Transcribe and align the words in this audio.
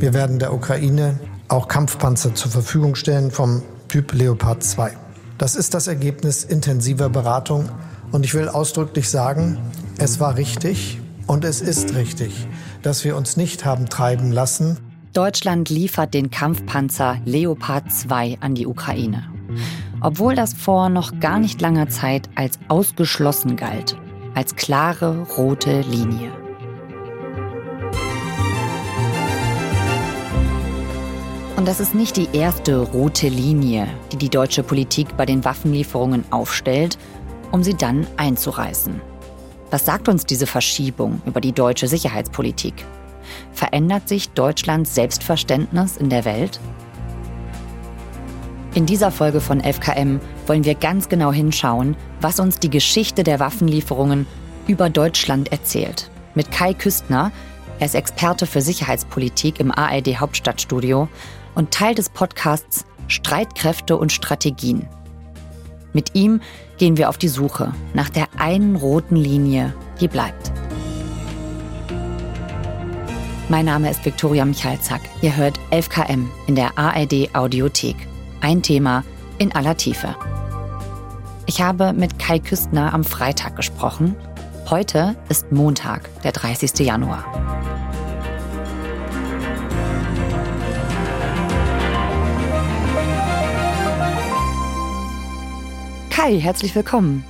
Wir 0.00 0.14
werden 0.14 0.38
der 0.38 0.54
Ukraine 0.54 1.20
auch 1.48 1.68
Kampfpanzer 1.68 2.34
zur 2.34 2.50
Verfügung 2.50 2.94
stellen 2.94 3.30
vom 3.30 3.62
Typ 3.88 4.14
Leopard 4.14 4.64
2. 4.64 4.96
Das 5.36 5.56
ist 5.56 5.74
das 5.74 5.88
Ergebnis 5.88 6.42
intensiver 6.42 7.10
Beratung 7.10 7.68
und 8.10 8.24
ich 8.24 8.32
will 8.32 8.48
ausdrücklich 8.48 9.10
sagen, 9.10 9.58
es 9.98 10.18
war 10.18 10.38
richtig 10.38 10.98
und 11.26 11.44
es 11.44 11.60
ist 11.60 11.94
richtig, 11.94 12.46
dass 12.80 13.04
wir 13.04 13.14
uns 13.14 13.36
nicht 13.36 13.66
haben 13.66 13.90
treiben 13.90 14.32
lassen. 14.32 14.78
Deutschland 15.12 15.68
liefert 15.68 16.14
den 16.14 16.30
Kampfpanzer 16.30 17.18
Leopard 17.26 17.92
2 17.92 18.38
an 18.40 18.54
die 18.54 18.66
Ukraine. 18.66 19.28
Obwohl 20.00 20.34
das 20.34 20.54
vor 20.54 20.88
noch 20.88 21.20
gar 21.20 21.38
nicht 21.38 21.60
langer 21.60 21.90
Zeit 21.90 22.30
als 22.36 22.58
ausgeschlossen 22.68 23.56
galt, 23.56 23.98
als 24.34 24.56
klare 24.56 25.26
rote 25.36 25.82
Linie. 25.82 26.39
Und 31.60 31.68
das 31.68 31.78
ist 31.78 31.94
nicht 31.94 32.16
die 32.16 32.28
erste 32.32 32.78
rote 32.78 33.28
Linie, 33.28 33.86
die 34.10 34.16
die 34.16 34.30
deutsche 34.30 34.62
Politik 34.62 35.14
bei 35.18 35.26
den 35.26 35.44
Waffenlieferungen 35.44 36.24
aufstellt, 36.30 36.96
um 37.52 37.62
sie 37.62 37.74
dann 37.74 38.06
einzureißen. 38.16 38.98
Was 39.70 39.84
sagt 39.84 40.08
uns 40.08 40.24
diese 40.24 40.46
Verschiebung 40.46 41.20
über 41.26 41.42
die 41.42 41.52
deutsche 41.52 41.86
Sicherheitspolitik? 41.86 42.86
Verändert 43.52 44.08
sich 44.08 44.30
Deutschlands 44.30 44.94
Selbstverständnis 44.94 45.98
in 45.98 46.08
der 46.08 46.24
Welt? 46.24 46.58
In 48.72 48.86
dieser 48.86 49.10
Folge 49.10 49.42
von 49.42 49.60
FKM 49.60 50.18
wollen 50.46 50.64
wir 50.64 50.74
ganz 50.74 51.10
genau 51.10 51.30
hinschauen, 51.30 51.94
was 52.22 52.40
uns 52.40 52.58
die 52.58 52.70
Geschichte 52.70 53.22
der 53.22 53.38
Waffenlieferungen 53.38 54.26
über 54.66 54.88
Deutschland 54.88 55.52
erzählt. 55.52 56.10
Mit 56.34 56.50
Kai 56.52 56.72
Küstner, 56.72 57.32
er 57.78 57.84
ist 57.84 57.94
Experte 57.94 58.46
für 58.46 58.62
Sicherheitspolitik 58.62 59.60
im 59.60 59.70
ARD 59.70 60.20
Hauptstadtstudio 60.20 61.06
und 61.54 61.70
Teil 61.70 61.94
des 61.94 62.08
Podcasts 62.08 62.84
Streitkräfte 63.08 63.96
und 63.96 64.12
Strategien. 64.12 64.88
Mit 65.92 66.14
ihm 66.14 66.40
gehen 66.78 66.96
wir 66.96 67.08
auf 67.08 67.18
die 67.18 67.28
Suche 67.28 67.72
nach 67.94 68.08
der 68.08 68.28
einen 68.38 68.76
roten 68.76 69.16
Linie, 69.16 69.74
die 70.00 70.08
bleibt. 70.08 70.52
Mein 73.48 73.64
Name 73.64 73.90
ist 73.90 74.04
Viktoria 74.04 74.44
Michalzack. 74.44 75.00
Ihr 75.22 75.36
hört 75.36 75.58
11KM 75.72 76.26
in 76.46 76.54
der 76.54 76.78
ARD 76.78 77.34
Audiothek. 77.34 77.96
Ein 78.40 78.62
Thema 78.62 79.02
in 79.38 79.52
aller 79.52 79.76
Tiefe. 79.76 80.14
Ich 81.46 81.60
habe 81.60 81.92
mit 81.92 82.20
Kai 82.20 82.38
Küstner 82.38 82.94
am 82.94 83.02
Freitag 83.02 83.56
gesprochen. 83.56 84.14
Heute 84.68 85.16
ist 85.28 85.50
Montag, 85.50 86.08
der 86.22 86.30
30. 86.30 86.78
Januar. 86.86 87.24
Kai, 96.22 96.38
herzlich 96.38 96.74
willkommen. 96.74 97.24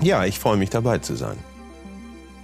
Ja, 0.00 0.24
ich 0.24 0.38
freue 0.38 0.56
mich 0.56 0.70
dabei 0.70 0.98
zu 0.98 1.16
sein. 1.16 1.36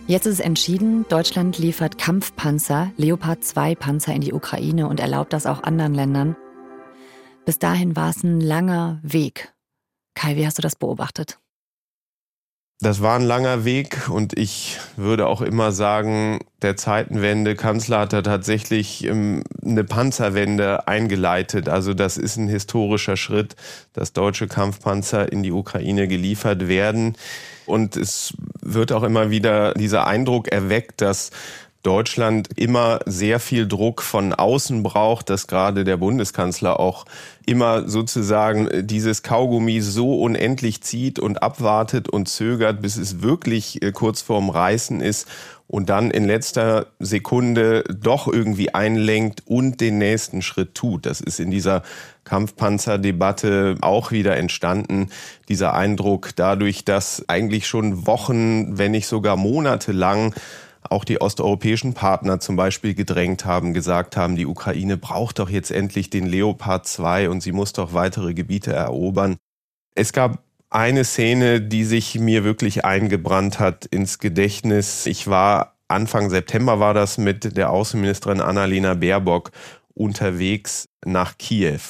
Jetzt 0.08 0.26
ist 0.26 0.34
es 0.34 0.40
entschieden, 0.40 1.06
Deutschland 1.08 1.56
liefert 1.58 1.98
Kampfpanzer, 1.98 2.90
Leopard 2.96 3.44
2 3.44 3.76
Panzer 3.76 4.12
in 4.12 4.20
die 4.20 4.32
Ukraine 4.32 4.88
und 4.88 4.98
erlaubt 4.98 5.32
das 5.32 5.46
auch 5.46 5.62
anderen 5.62 5.94
Ländern. 5.94 6.34
Bis 7.44 7.60
dahin 7.60 7.94
war 7.94 8.10
es 8.10 8.24
ein 8.24 8.40
langer 8.40 8.98
Weg. 9.04 9.54
Kai, 10.16 10.34
wie 10.34 10.44
hast 10.44 10.58
du 10.58 10.62
das 10.62 10.74
beobachtet? 10.74 11.38
Das 12.84 13.00
war 13.00 13.18
ein 13.18 13.24
langer 13.24 13.64
Weg 13.64 14.10
und 14.10 14.36
ich 14.36 14.78
würde 14.98 15.26
auch 15.26 15.40
immer 15.40 15.72
sagen, 15.72 16.40
der 16.60 16.76
Zeitenwende 16.76 17.54
Kanzler 17.54 18.00
hat 18.00 18.12
da 18.12 18.20
tatsächlich 18.20 19.06
ähm, 19.06 19.42
eine 19.64 19.84
Panzerwende 19.84 20.86
eingeleitet. 20.86 21.70
Also 21.70 21.94
das 21.94 22.18
ist 22.18 22.36
ein 22.36 22.46
historischer 22.46 23.16
Schritt, 23.16 23.56
dass 23.94 24.12
deutsche 24.12 24.48
Kampfpanzer 24.48 25.32
in 25.32 25.42
die 25.42 25.52
Ukraine 25.52 26.08
geliefert 26.08 26.68
werden. 26.68 27.16
Und 27.64 27.96
es 27.96 28.34
wird 28.60 28.92
auch 28.92 29.02
immer 29.02 29.30
wieder 29.30 29.72
dieser 29.72 30.06
Eindruck 30.06 30.48
erweckt, 30.48 31.00
dass 31.00 31.30
Deutschland 31.84 32.48
immer 32.56 33.00
sehr 33.04 33.38
viel 33.38 33.68
Druck 33.68 34.00
von 34.02 34.32
außen 34.32 34.82
braucht, 34.82 35.28
dass 35.28 35.46
gerade 35.46 35.84
der 35.84 35.98
Bundeskanzler 35.98 36.80
auch 36.80 37.04
immer 37.44 37.86
sozusagen 37.86 38.86
dieses 38.86 39.22
Kaugummi 39.22 39.82
so 39.82 40.18
unendlich 40.20 40.80
zieht 40.80 41.18
und 41.18 41.42
abwartet 41.42 42.08
und 42.08 42.26
zögert, 42.26 42.80
bis 42.80 42.96
es 42.96 43.22
wirklich 43.22 43.82
äh, 43.82 43.92
kurz 43.92 44.22
vorm 44.22 44.48
Reißen 44.48 45.02
ist 45.02 45.28
und 45.66 45.90
dann 45.90 46.10
in 46.10 46.24
letzter 46.24 46.86
Sekunde 47.00 47.84
doch 47.94 48.28
irgendwie 48.28 48.72
einlenkt 48.72 49.42
und 49.46 49.82
den 49.82 49.98
nächsten 49.98 50.40
Schritt 50.40 50.74
tut. 50.74 51.04
Das 51.04 51.20
ist 51.20 51.38
in 51.38 51.50
dieser 51.50 51.82
Kampfpanzerdebatte 52.24 53.76
auch 53.82 54.10
wieder 54.10 54.36
entstanden, 54.38 55.10
dieser 55.50 55.74
Eindruck 55.74 56.30
dadurch, 56.36 56.86
dass 56.86 57.28
eigentlich 57.28 57.66
schon 57.66 58.06
Wochen, 58.06 58.78
wenn 58.78 58.92
nicht 58.92 59.06
sogar 59.06 59.36
Monate 59.36 59.92
lang 59.92 60.34
auch 60.90 61.04
die 61.04 61.20
osteuropäischen 61.20 61.94
Partner 61.94 62.40
zum 62.40 62.56
Beispiel 62.56 62.94
gedrängt 62.94 63.44
haben, 63.44 63.74
gesagt 63.74 64.16
haben, 64.16 64.36
die 64.36 64.46
Ukraine 64.46 64.96
braucht 64.96 65.38
doch 65.38 65.48
jetzt 65.48 65.70
endlich 65.70 66.10
den 66.10 66.26
Leopard 66.26 66.86
2 66.86 67.30
und 67.30 67.42
sie 67.42 67.52
muss 67.52 67.72
doch 67.72 67.94
weitere 67.94 68.34
Gebiete 68.34 68.72
erobern. 68.72 69.36
Es 69.94 70.12
gab 70.12 70.42
eine 70.70 71.04
Szene, 71.04 71.60
die 71.60 71.84
sich 71.84 72.18
mir 72.18 72.44
wirklich 72.44 72.84
eingebrannt 72.84 73.60
hat 73.60 73.86
ins 73.86 74.18
Gedächtnis. 74.18 75.06
Ich 75.06 75.28
war 75.28 75.74
Anfang 75.88 76.30
September 76.30 76.80
war 76.80 76.94
das 76.94 77.18
mit 77.18 77.56
der 77.56 77.70
Außenministerin 77.70 78.40
Annalena 78.40 78.94
Baerbock 78.94 79.52
unterwegs 79.94 80.88
nach 81.04 81.38
Kiew. 81.38 81.80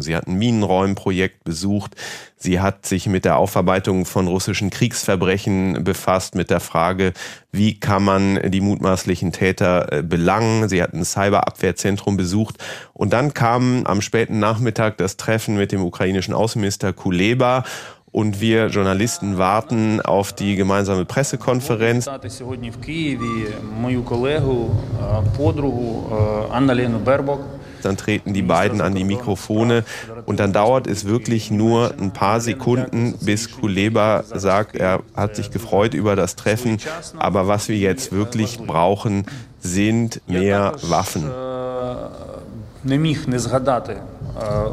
Sie 0.00 0.14
hat 0.14 0.28
ein 0.28 0.38
Minenräumprojekt 0.38 1.42
besucht. 1.42 1.96
Sie 2.36 2.60
hat 2.60 2.86
sich 2.86 3.08
mit 3.08 3.24
der 3.24 3.36
Aufarbeitung 3.36 4.04
von 4.04 4.28
russischen 4.28 4.70
Kriegsverbrechen 4.70 5.82
befasst, 5.82 6.36
mit 6.36 6.50
der 6.50 6.60
Frage, 6.60 7.12
wie 7.50 7.80
kann 7.80 8.04
man 8.04 8.38
die 8.52 8.60
mutmaßlichen 8.60 9.32
Täter 9.32 9.92
äh, 9.92 10.02
belangen. 10.04 10.68
Sie 10.68 10.80
hat 10.80 10.94
ein 10.94 11.04
Cyberabwehrzentrum 11.04 12.16
besucht. 12.16 12.58
Und 12.92 13.12
dann 13.12 13.34
kam 13.34 13.86
am 13.86 14.00
späten 14.00 14.38
Nachmittag 14.38 14.98
das 14.98 15.16
Treffen 15.16 15.56
mit 15.56 15.72
dem 15.72 15.82
ukrainischen 15.82 16.32
Außenminister 16.32 16.92
Kuleba 16.92 17.64
und 18.13 18.39
wir 18.39 18.67
Journalisten 18.67 19.37
warten 19.39 19.99
auf 19.99 20.33
die 20.33 20.55
gemeinsame 20.55 21.03
Pressekonferenz. 21.03 22.05
Dann 27.81 27.97
treten 27.97 28.33
die 28.33 28.41
beiden 28.43 28.79
an 28.81 28.95
die 28.95 29.03
Mikrofone 29.03 29.83
und 30.25 30.39
dann 30.39 30.53
dauert 30.53 30.87
es 30.87 31.05
wirklich 31.05 31.51
nur 31.51 31.91
ein 31.99 32.11
paar 32.11 32.39
Sekunden, 32.39 33.15
bis 33.19 33.51
Kuleba 33.51 34.23
sagt, 34.33 34.75
er 34.75 35.01
hat 35.15 35.35
sich 35.35 35.51
gefreut 35.51 35.93
über 35.93 36.15
das 36.15 36.35
Treffen, 36.35 36.77
aber 37.17 37.47
was 37.47 37.67
wir 37.67 37.77
jetzt 37.77 38.11
wirklich 38.13 38.59
brauchen, 38.59 39.25
sind 39.59 40.21
mehr 40.27 40.73
Waffen. 40.83 41.31
Не 42.85 42.97
міг 42.97 43.27
не 43.27 43.39
згадати 43.39 43.97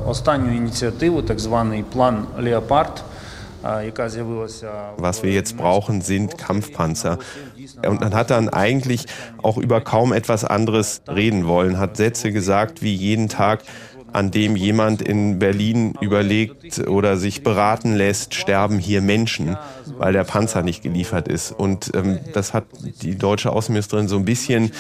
останню 0.07 0.57
ініціативу, 0.57 1.23
так 1.23 1.41
званий 1.41 1.83
план 1.83 2.27
Леопард. 2.39 3.05
was 4.98 5.24
wir 5.24 5.32
jetzt 5.32 5.58
brauchen, 5.58 6.02
sind 6.02 6.38
Kampfpanzer. 6.38 7.18
Und 7.86 8.00
man 8.00 8.14
hat 8.14 8.30
dann 8.30 8.50
eigentlich 8.50 9.06
auch 9.42 9.58
über 9.58 9.82
kaum 9.82 10.14
etwas 10.14 10.46
anderes 10.46 11.02
reden 11.08 11.48
wollen, 11.48 11.80
hat 11.80 11.98
Sätze 11.98 12.32
gesagt 12.32 12.82
wie 12.82 12.94
jeden 12.94 13.28
Tag, 13.28 13.64
an 14.14 14.32
dem 14.32 14.56
jemand 14.56 15.02
in 15.02 15.40
Berlin 15.40 15.94
überlegt 16.00 16.88
oder 16.88 17.18
sich 17.18 17.44
beraten 17.44 17.96
lässt, 17.96 18.34
sterben 18.34 18.80
hier 18.80 19.02
Menschen, 19.02 19.58
weil 19.98 20.14
der 20.14 20.24
Panzer 20.24 20.62
nicht 20.62 20.84
geliefert 20.84 21.28
ist. 21.28 21.52
Und 21.52 21.92
ähm, 21.94 22.20
das 22.34 22.54
hat 22.54 22.66
die 23.02 23.18
deutsche 23.18 23.52
Außenministerin 23.52 24.08
so 24.08 24.16
ein 24.16 24.24
bisschen 24.24 24.72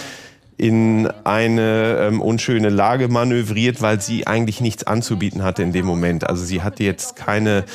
in 0.58 1.10
eine 1.26 1.98
ähm, 2.00 2.22
unschöne 2.22 2.70
Lage 2.70 3.10
manövriert, 3.10 3.82
weil 3.82 4.00
sie 4.00 4.26
eigentlich 4.26 4.62
nichts 4.62 4.86
anzubieten 4.86 5.44
hatte 5.44 5.64
in 5.64 5.74
dem 5.74 5.86
Moment. 5.86 6.30
Also 6.30 6.46
sie 6.46 6.62
hatte 6.62 6.84
jetzt 6.84 7.18
keine 7.18 7.66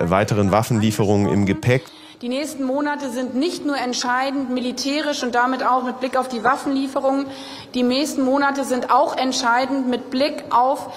weiteren 0.00 0.50
Waffenlieferungen 0.50 1.32
im 1.32 1.46
Gepäck. 1.46 1.84
Die 2.22 2.28
nächsten 2.28 2.64
Monate 2.64 3.10
sind 3.10 3.34
nicht 3.34 3.66
nur 3.66 3.76
entscheidend 3.76 4.50
militärisch 4.50 5.22
und 5.22 5.34
damit 5.34 5.62
auch 5.62 5.84
mit 5.84 6.00
Blick 6.00 6.16
auf 6.16 6.28
die 6.28 6.42
Waffenlieferungen. 6.42 7.26
Die 7.74 7.82
nächsten 7.82 8.22
Monate 8.22 8.64
sind 8.64 8.90
auch 8.90 9.16
entscheidend 9.16 9.88
mit 9.88 10.10
Blick 10.10 10.44
auf 10.50 10.90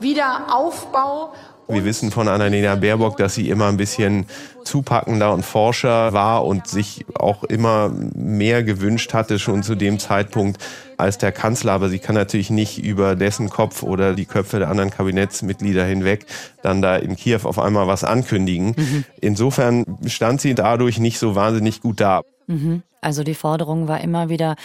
Wiederaufbau 0.00 1.32
wir 1.68 1.84
wissen 1.84 2.10
von 2.10 2.28
Annalena 2.28 2.76
Baerbock, 2.76 3.18
dass 3.18 3.34
sie 3.34 3.50
immer 3.50 3.68
ein 3.68 3.76
bisschen 3.76 4.26
zupackender 4.64 5.32
und 5.32 5.44
forscher 5.44 6.12
war 6.12 6.44
und 6.44 6.66
sich 6.66 7.04
auch 7.14 7.44
immer 7.44 7.90
mehr 8.14 8.62
gewünscht 8.62 9.12
hatte, 9.14 9.38
schon 9.38 9.62
zu 9.62 9.74
dem 9.74 9.98
Zeitpunkt 9.98 10.62
als 10.96 11.18
der 11.18 11.32
Kanzler. 11.32 11.72
Aber 11.72 11.88
sie 11.88 11.98
kann 11.98 12.14
natürlich 12.14 12.50
nicht 12.50 12.78
über 12.78 13.16
dessen 13.16 13.50
Kopf 13.50 13.82
oder 13.82 14.14
die 14.14 14.24
Köpfe 14.24 14.58
der 14.58 14.68
anderen 14.70 14.90
Kabinettsmitglieder 14.90 15.84
hinweg 15.84 16.26
dann 16.62 16.82
da 16.82 16.96
in 16.96 17.16
Kiew 17.16 17.40
auf 17.44 17.58
einmal 17.58 17.86
was 17.86 18.02
ankündigen. 18.02 18.74
Mhm. 18.76 19.04
Insofern 19.20 19.84
stand 20.06 20.40
sie 20.40 20.54
dadurch 20.54 20.98
nicht 20.98 21.18
so 21.18 21.34
wahnsinnig 21.34 21.80
gut 21.80 22.00
da. 22.00 22.22
Mhm. 22.46 22.82
Also 23.00 23.24
die 23.24 23.34
Forderung 23.34 23.88
war 23.88 24.00
immer 24.00 24.28
wieder, 24.28 24.56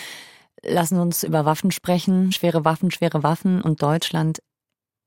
lassen 0.63 0.99
uns 0.99 1.23
über 1.23 1.45
Waffen 1.45 1.71
sprechen, 1.71 2.31
schwere 2.31 2.65
Waffen, 2.65 2.91
schwere 2.91 3.23
Waffen 3.23 3.61
und 3.61 3.81
Deutschland 3.81 4.39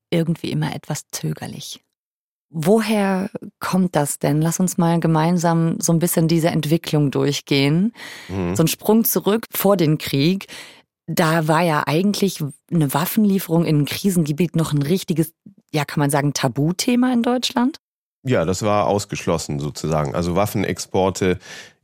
irgendwie 0.09 0.51
immer 0.51 0.73
etwas 0.73 1.01
zögerlich. 1.11 1.81
Woher 2.49 3.29
kommt 3.59 3.95
das 3.95 4.19
denn? 4.19 4.41
Lass 4.41 4.59
uns 4.59 4.77
mal 4.77 4.99
gemeinsam 4.99 5.79
so 5.81 5.91
ein 5.91 5.99
bisschen 5.99 6.27
diese 6.27 6.47
Entwicklung 6.47 7.11
durchgehen. 7.11 7.93
Mhm. 8.29 8.55
So 8.55 8.63
ein 8.63 8.67
Sprung 8.67 9.03
zurück 9.03 9.45
vor 9.53 9.75
den 9.75 9.97
Krieg. 9.97 10.47
Da 11.07 11.47
war 11.47 11.61
ja 11.61 11.83
eigentlich 11.87 12.43
eine 12.71 12.93
Waffenlieferung 12.93 13.65
in 13.65 13.79
ein 13.79 13.85
Krisengebiet 13.85 14.55
noch 14.55 14.73
ein 14.73 14.81
richtiges, 14.81 15.33
ja, 15.73 15.85
kann 15.85 15.99
man 15.99 16.09
sagen, 16.09 16.33
Tabuthema 16.33 17.11
in 17.11 17.23
Deutschland? 17.23 17.77
Ja, 18.23 18.45
das 18.45 18.61
war 18.61 18.87
ausgeschlossen 18.87 19.59
sozusagen. 19.59 20.15
Also 20.15 20.35
Waffenexporte 20.35 21.39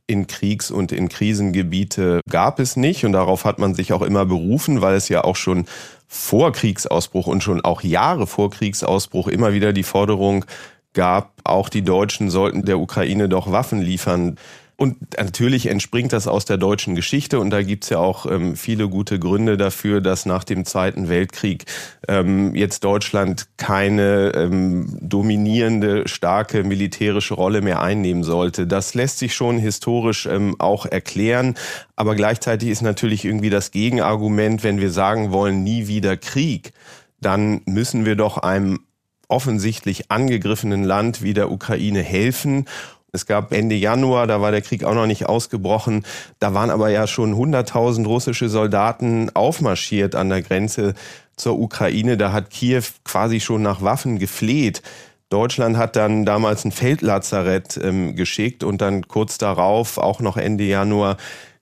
in 0.06 0.26
Kriegs- 0.26 0.70
und 0.70 0.92
in 0.92 1.08
Krisengebiete 1.08 2.20
gab 2.28 2.60
es 2.60 2.76
nicht 2.76 3.04
und 3.04 3.12
darauf 3.12 3.44
hat 3.44 3.58
man 3.58 3.74
sich 3.74 3.92
auch 3.92 4.02
immer 4.02 4.26
berufen, 4.26 4.82
weil 4.82 4.96
es 4.96 5.08
ja 5.08 5.24
auch 5.24 5.36
schon 5.36 5.66
vor 6.06 6.52
Kriegsausbruch 6.52 7.26
und 7.26 7.42
schon 7.42 7.62
auch 7.62 7.82
Jahre 7.82 8.26
vor 8.26 8.50
Kriegsausbruch 8.50 9.28
immer 9.28 9.52
wieder 9.52 9.72
die 9.72 9.82
Forderung 9.82 10.44
gab, 10.92 11.32
auch 11.42 11.68
die 11.68 11.82
Deutschen 11.82 12.30
sollten 12.30 12.64
der 12.64 12.78
Ukraine 12.78 13.28
doch 13.28 13.50
Waffen 13.50 13.80
liefern. 13.80 14.36
Und 14.76 15.16
natürlich 15.16 15.66
entspringt 15.66 16.12
das 16.12 16.26
aus 16.26 16.46
der 16.46 16.56
deutschen 16.56 16.96
Geschichte 16.96 17.38
und 17.38 17.50
da 17.50 17.62
gibt's 17.62 17.90
ja 17.90 17.98
auch 17.98 18.26
ähm, 18.26 18.56
viele 18.56 18.88
gute 18.88 19.20
Gründe 19.20 19.56
dafür, 19.56 20.00
dass 20.00 20.26
nach 20.26 20.42
dem 20.42 20.64
Zweiten 20.64 21.08
Weltkrieg 21.08 21.66
ähm, 22.08 22.56
jetzt 22.56 22.82
Deutschland 22.82 23.46
keine 23.56 24.32
ähm, 24.34 24.98
dominierende, 25.00 26.08
starke 26.08 26.64
militärische 26.64 27.34
Rolle 27.34 27.60
mehr 27.60 27.82
einnehmen 27.82 28.24
sollte. 28.24 28.66
Das 28.66 28.94
lässt 28.94 29.18
sich 29.18 29.34
schon 29.34 29.58
historisch 29.58 30.26
ähm, 30.26 30.56
auch 30.58 30.86
erklären, 30.86 31.54
aber 31.94 32.16
gleichzeitig 32.16 32.68
ist 32.70 32.82
natürlich 32.82 33.24
irgendwie 33.24 33.50
das 33.50 33.70
Gegenargument, 33.70 34.64
wenn 34.64 34.80
wir 34.80 34.90
sagen 34.90 35.30
wollen, 35.30 35.62
nie 35.62 35.86
wieder 35.86 36.16
Krieg, 36.16 36.72
dann 37.20 37.62
müssen 37.64 38.04
wir 38.04 38.16
doch 38.16 38.38
einem 38.38 38.80
offensichtlich 39.28 40.10
angegriffenen 40.10 40.84
Land 40.84 41.22
wie 41.22 41.34
der 41.34 41.50
Ukraine 41.50 42.02
helfen. 42.02 42.66
Es 43.14 43.26
gab 43.26 43.52
Ende 43.52 43.76
Januar, 43.76 44.26
da 44.26 44.40
war 44.40 44.50
der 44.50 44.60
Krieg 44.60 44.82
auch 44.82 44.94
noch 44.94 45.06
nicht 45.06 45.26
ausgebrochen. 45.26 46.04
Da 46.40 46.52
waren 46.52 46.70
aber 46.70 46.88
ja 46.90 47.06
schon 47.06 47.34
100.000 47.34 48.04
russische 48.06 48.48
Soldaten 48.48 49.30
aufmarschiert 49.34 50.16
an 50.16 50.30
der 50.30 50.42
Grenze 50.42 50.94
zur 51.36 51.58
Ukraine. 51.60 52.16
Da 52.16 52.32
hat 52.32 52.50
Kiew 52.50 52.82
quasi 53.04 53.38
schon 53.38 53.62
nach 53.62 53.82
Waffen 53.82 54.18
gefleht. 54.18 54.82
Deutschland 55.30 55.76
hat 55.76 55.94
dann 55.94 56.24
damals 56.24 56.64
ein 56.64 56.72
Feldlazarett 56.72 57.78
ähm, 57.82 58.16
geschickt 58.16 58.64
und 58.64 58.80
dann 58.80 59.06
kurz 59.06 59.38
darauf, 59.38 59.98
auch 59.98 60.18
noch 60.18 60.36
Ende 60.36 60.64
Januar, 60.64 61.16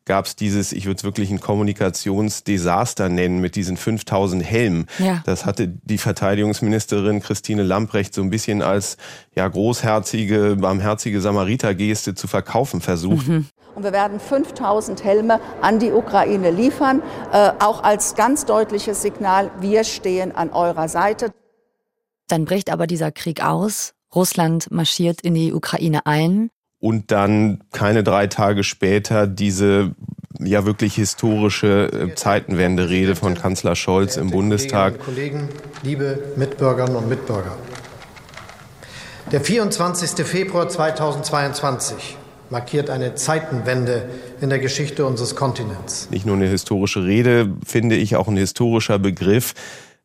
gab 0.04 0.26
es 0.26 0.36
dieses, 0.36 0.72
ich 0.72 0.86
würde 0.86 0.98
es 0.98 1.04
wirklich 1.04 1.30
ein 1.30 1.40
Kommunikationsdesaster 1.40 3.08
nennen, 3.08 3.40
mit 3.40 3.56
diesen 3.56 3.76
5000 3.76 4.42
Helmen. 4.42 4.86
Ja. 4.98 5.22
Das 5.24 5.46
hatte 5.46 5.68
die 5.68 5.98
Verteidigungsministerin 5.98 7.20
Christine 7.20 7.62
Lamprecht 7.62 8.14
so 8.14 8.22
ein 8.22 8.30
bisschen 8.30 8.62
als 8.62 8.96
ja, 9.34 9.46
großherzige, 9.46 10.56
barmherzige 10.60 11.20
Samaritergeste 11.20 12.14
zu 12.14 12.26
verkaufen 12.26 12.80
versucht. 12.80 13.28
Mhm. 13.28 13.46
Und 13.74 13.84
wir 13.84 13.92
werden 13.92 14.20
5000 14.20 15.02
Helme 15.02 15.40
an 15.62 15.78
die 15.78 15.92
Ukraine 15.92 16.50
liefern, 16.50 17.02
äh, 17.32 17.52
auch 17.58 17.82
als 17.82 18.14
ganz 18.14 18.44
deutliches 18.44 19.00
Signal, 19.00 19.50
wir 19.60 19.84
stehen 19.84 20.34
an 20.34 20.50
eurer 20.50 20.88
Seite. 20.88 21.32
Dann 22.28 22.44
bricht 22.44 22.70
aber 22.70 22.86
dieser 22.86 23.12
Krieg 23.12 23.42
aus. 23.42 23.94
Russland 24.14 24.70
marschiert 24.70 25.22
in 25.22 25.34
die 25.34 25.54
Ukraine 25.54 26.04
ein 26.04 26.50
und 26.82 27.12
dann 27.12 27.60
keine 27.70 28.02
drei 28.02 28.26
Tage 28.26 28.64
später 28.64 29.28
diese 29.28 29.92
ja 30.40 30.66
wirklich 30.66 30.96
historische 30.96 31.88
äh, 31.92 32.14
Zeitenwende-Rede 32.16 33.14
von 33.14 33.34
Kanzler 33.34 33.76
Scholz 33.76 34.16
im 34.16 34.30
Bundestag. 34.30 34.98
Kollegen, 34.98 35.48
liebe 35.84 36.18
Mitbürgerinnen 36.34 36.96
und 36.96 37.08
Mitbürger. 37.08 37.56
Der 39.30 39.40
24. 39.40 40.26
Februar 40.26 40.68
2022 40.68 42.16
markiert 42.50 42.90
eine 42.90 43.14
Zeitenwende 43.14 44.08
in 44.40 44.50
der 44.50 44.58
Geschichte 44.58 45.06
unseres 45.06 45.36
Kontinents. 45.36 46.10
Nicht 46.10 46.26
nur 46.26 46.34
eine 46.34 46.48
historische 46.48 47.04
Rede, 47.04 47.48
finde 47.64 47.94
ich 47.94 48.16
auch 48.16 48.26
ein 48.26 48.36
historischer 48.36 48.98
Begriff, 48.98 49.54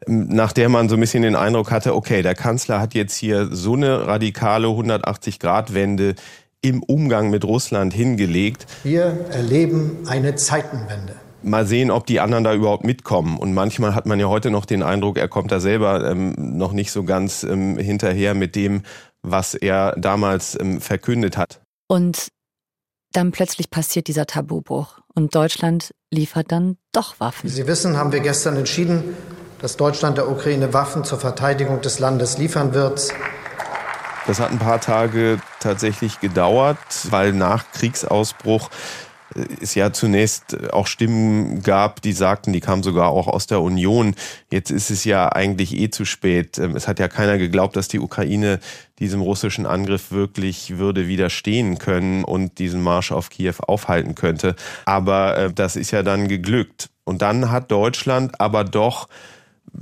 nach 0.05 0.53
der 0.53 0.69
man 0.69 0.89
so 0.89 0.95
ein 0.95 0.99
bisschen 0.99 1.23
den 1.23 1.35
Eindruck 1.35 1.71
hatte, 1.71 1.95
okay, 1.95 2.21
der 2.21 2.35
Kanzler 2.35 2.79
hat 2.79 2.93
jetzt 2.93 3.15
hier 3.15 3.49
so 3.51 3.73
eine 3.73 4.05
radikale 4.05 4.67
180-Grad-Wende 4.67 6.13
im 6.61 6.83
Umgang 6.83 7.29
mit 7.29 7.45
Russland 7.45 7.93
hingelegt. 7.93 8.65
Wir 8.83 9.27
erleben 9.31 9.99
eine 10.07 10.35
Zeitenwende. 10.35 11.15
Mal 11.43 11.65
sehen, 11.67 11.91
ob 11.91 12.05
die 12.07 12.19
anderen 12.19 12.43
da 12.43 12.53
überhaupt 12.53 12.83
mitkommen. 12.83 13.37
Und 13.37 13.53
manchmal 13.53 13.93
hat 13.93 14.05
man 14.05 14.19
ja 14.19 14.27
heute 14.27 14.49
noch 14.49 14.65
den 14.65 14.83
Eindruck, 14.83 15.17
er 15.17 15.27
kommt 15.27 15.51
da 15.51 15.59
selber 15.59 16.09
ähm, 16.09 16.33
noch 16.37 16.73
nicht 16.73 16.91
so 16.91 17.03
ganz 17.03 17.43
ähm, 17.43 17.77
hinterher 17.77 18.33
mit 18.33 18.55
dem, 18.55 18.81
was 19.21 19.53
er 19.53 19.95
damals 19.97 20.59
ähm, 20.59 20.81
verkündet 20.81 21.37
hat. 21.37 21.61
Und 21.87 22.27
dann 23.13 23.31
plötzlich 23.31 23.69
passiert 23.69 24.07
dieser 24.07 24.25
Tabubruch 24.25 24.99
und 25.15 25.33
Deutschland 25.35 25.91
liefert 26.11 26.51
dann 26.51 26.77
doch 26.91 27.19
Waffen. 27.19 27.49
Wie 27.49 27.53
Sie 27.53 27.67
wissen, 27.67 27.97
haben 27.97 28.11
wir 28.11 28.19
gestern 28.19 28.57
entschieden, 28.57 29.15
dass 29.61 29.77
Deutschland 29.77 30.17
der 30.17 30.29
Ukraine 30.29 30.73
Waffen 30.73 31.03
zur 31.03 31.19
Verteidigung 31.19 31.81
des 31.81 31.99
Landes 31.99 32.37
liefern 32.37 32.73
wird. 32.73 33.13
Das 34.27 34.41
hat 34.41 34.51
ein 34.51 34.59
paar 34.59 34.81
Tage 34.81 35.39
tatsächlich 35.61 36.19
gedauert, 36.19 36.77
weil 37.09 37.31
nach 37.31 37.71
Kriegsausbruch 37.71 38.69
äh, 39.33 39.45
es 39.61 39.73
ja 39.73 39.93
zunächst 39.93 40.73
auch 40.73 40.85
Stimmen 40.85 41.63
gab, 41.63 42.01
die 42.01 42.11
sagten, 42.11 42.51
die 42.51 42.59
kamen 42.59 42.83
sogar 42.83 43.07
auch 43.07 43.27
aus 43.27 43.47
der 43.47 43.61
Union. 43.61 44.15
Jetzt 44.51 44.69
ist 44.69 44.91
es 44.91 45.05
ja 45.05 45.29
eigentlich 45.29 45.73
eh 45.77 45.89
zu 45.91 46.03
spät. 46.03 46.57
Ähm, 46.57 46.75
es 46.75 46.89
hat 46.89 46.99
ja 46.99 47.07
keiner 47.07 47.37
geglaubt, 47.37 47.77
dass 47.77 47.87
die 47.87 48.01
Ukraine 48.01 48.59
diesem 48.99 49.21
russischen 49.21 49.65
Angriff 49.65 50.11
wirklich 50.11 50.77
würde 50.77 51.07
widerstehen 51.07 51.77
können 51.77 52.25
und 52.25 52.59
diesen 52.59 52.81
Marsch 52.81 53.13
auf 53.13 53.29
Kiew 53.29 53.55
aufhalten 53.65 54.13
könnte. 54.13 54.57
Aber 54.83 55.37
äh, 55.37 55.53
das 55.53 55.77
ist 55.77 55.91
ja 55.91 56.03
dann 56.03 56.27
geglückt. 56.27 56.89
Und 57.05 57.21
dann 57.21 57.49
hat 57.49 57.71
Deutschland 57.71 58.41
aber 58.41 58.65
doch 58.65 59.07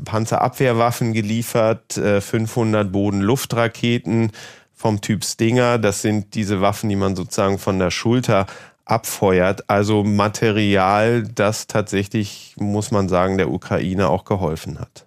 Panzerabwehrwaffen 0.04 1.14
geliefert, 1.14 1.94
500 1.94 2.88
äh, 2.88 2.90
Boden-Luftraketen 2.90 4.32
vom 4.74 5.02
Typ 5.02 5.24
Stinger. 5.24 5.78
Das 5.78 6.02
sind 6.02 6.36
diese 6.36 6.62
Waffen, 6.62 6.90
die 6.90 6.96
man 6.96 7.16
sozusagen 7.16 7.58
von 7.58 7.80
der 7.80 7.92
Schulter 7.92 8.46
abfeuert. 8.86 9.70
Also 9.70 10.04
Material, 10.04 11.24
das 11.24 11.68
tatsächlich, 11.68 12.56
muss 12.58 12.92
man 12.92 13.10
sagen, 13.10 13.38
der 13.38 13.52
Ukraine 13.52 14.10
auch 14.10 14.26
geholfen 14.26 14.80
hat. 14.80 15.05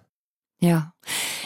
Ja. 0.59 0.91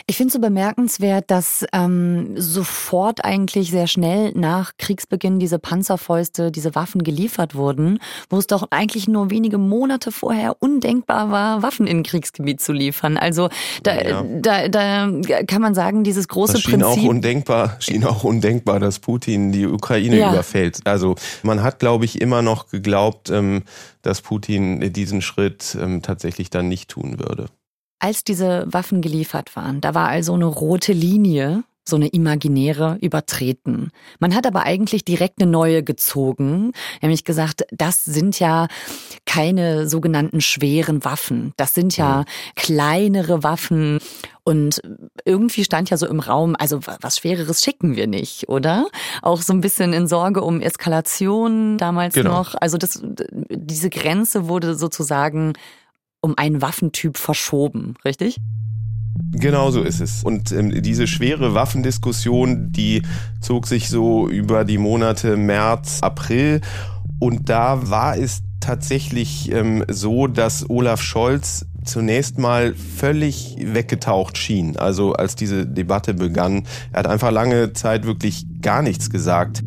Ich 0.08 0.18
finde 0.18 0.30
es 0.30 0.34
so 0.34 0.40
bemerkenswert, 0.40 1.32
dass 1.32 1.66
ähm, 1.72 2.34
sofort 2.36 3.24
eigentlich 3.24 3.72
sehr 3.72 3.88
schnell 3.88 4.34
nach 4.36 4.74
Kriegsbeginn 4.78 5.40
diese 5.40 5.60
Panzerfäuste, 5.60 6.52
diese 6.52 6.76
Waffen 6.76 7.04
geliefert 7.04 7.56
wurden, 7.56 8.00
wo 8.30 8.38
es 8.38 8.48
doch 8.48 8.68
eigentlich 8.72 9.08
nur 9.08 9.30
wenige 9.30 9.58
Monate 9.58 10.12
vorher 10.12 10.58
undenkbar 10.60 11.32
war, 11.32 11.64
Waffen 11.64 11.88
in 11.88 12.04
Kriegsgebiet 12.04 12.60
zu 12.60 12.74
liefern. 12.74 13.16
Also 13.16 13.50
da, 13.84 14.02
ja. 14.02 14.24
da, 14.42 14.68
da 14.68 15.44
kann 15.44 15.62
man 15.62 15.76
sagen, 15.76 16.04
dieses 16.04 16.28
große 16.28 16.54
das 16.54 16.62
schien 16.64 16.82
Prinzip. 16.82 17.04
Auch 17.04 17.10
undenkbar, 17.10 17.78
schien 17.80 18.04
auch 18.04 18.24
undenkbar, 18.26 18.80
dass 18.80 19.00
Putin 19.00 19.54
die 19.54 19.68
Ukraine 19.68 20.18
ja. 20.18 20.34
überfällt. 20.34 20.80
Also 20.86 21.16
man 21.44 21.64
hat, 21.64 21.80
glaube 21.80 22.04
ich, 22.04 22.20
immer 22.20 22.42
noch 22.42 22.68
geglaubt, 22.68 23.30
ähm, 23.30 23.64
dass 24.02 24.22
Putin 24.22 24.92
diesen 24.92 25.22
Schritt 25.22 25.78
ähm, 25.80 26.02
tatsächlich 26.02 26.50
dann 26.50 26.68
nicht 26.68 26.90
tun 26.90 27.20
würde 27.20 27.46
als 28.04 28.26
diese 28.26 28.66
Waffen 28.68 29.02
geliefert 29.02 29.56
waren, 29.56 29.80
da 29.80 29.96
war 29.96 30.10
also 30.10 30.34
eine 30.34 30.44
rote 30.44 30.92
Linie, 30.92 31.64
so 31.86 31.96
eine 31.96 32.10
imaginäre, 32.10 32.98
übertreten. 33.02 33.92
Man 34.20 34.36
hat 34.36 34.46
aber 34.46 34.64
eigentlich 34.64 35.06
direkt 35.06 35.42
eine 35.42 35.50
neue 35.50 35.84
gezogen, 35.84 36.74
nämlich 37.02 37.24
gesagt, 37.24 37.66
das 37.72 38.04
sind 38.04 38.40
ja 38.40 38.68
keine 39.26 39.88
sogenannten 39.88 40.42
schweren 40.42 41.06
Waffen, 41.06 41.54
das 41.56 41.74
sind 41.74 41.96
ja 41.96 42.20
mhm. 42.20 42.26
kleinere 42.56 43.42
Waffen. 43.42 44.00
Und 44.44 44.82
irgendwie 45.24 45.64
stand 45.64 45.90
ja 45.90 45.96
so 45.96 46.06
im 46.06 46.20
Raum, 46.20 46.58
also 46.60 46.82
was 47.00 47.20
Schwereres 47.20 47.62
schicken 47.62 47.96
wir 47.96 48.08
nicht, 48.08 48.50
oder? 48.50 48.88
Auch 49.22 49.42
so 49.42 49.54
ein 49.54 49.62
bisschen 49.62 49.94
in 49.94 50.08
Sorge 50.08 50.42
um 50.42 50.60
Eskalation 50.60 51.78
damals 51.78 52.16
genau. 52.16 52.40
noch. 52.40 52.56
Also 52.60 52.78
das, 52.78 53.02
diese 53.50 53.90
Grenze 53.90 54.50
wurde 54.50 54.76
sozusagen 54.76 55.54
um 56.24 56.38
einen 56.38 56.62
Waffentyp 56.62 57.18
verschoben, 57.18 57.96
richtig? 58.06 58.40
Genau 59.32 59.72
so 59.72 59.82
ist 59.82 60.00
es. 60.00 60.24
Und 60.24 60.52
ähm, 60.52 60.82
diese 60.82 61.06
schwere 61.06 61.54
Waffendiskussion, 61.54 62.72
die 62.72 63.04
zog 63.42 63.68
sich 63.68 63.90
so 63.90 64.28
über 64.30 64.64
die 64.64 64.78
Monate 64.78 65.38
März, 65.38 66.00
April. 66.02 66.62
Und 67.20 67.50
da 67.50 67.90
war 67.90 68.18
es 68.18 68.42
tatsächlich 68.60 69.52
ähm, 69.52 69.84
so, 69.90 70.28
dass 70.28 70.70
Olaf 70.70 71.02
Scholz 71.02 71.66
zunächst 71.84 72.38
mal 72.40 72.74
völlig 72.76 73.58
weggetaucht 73.60 74.38
schien. 74.38 74.78
Also 74.78 75.14
als 75.14 75.36
diese 75.36 75.68
Debatte 75.68 76.14
begann, 76.14 76.66
er 76.92 77.00
hat 77.00 77.08
einfach 77.08 77.32
lange 77.32 77.74
Zeit 77.74 78.06
wirklich 78.06 78.46
gar 78.62 78.82
nichts 78.82 79.10
gesagt 79.10 79.64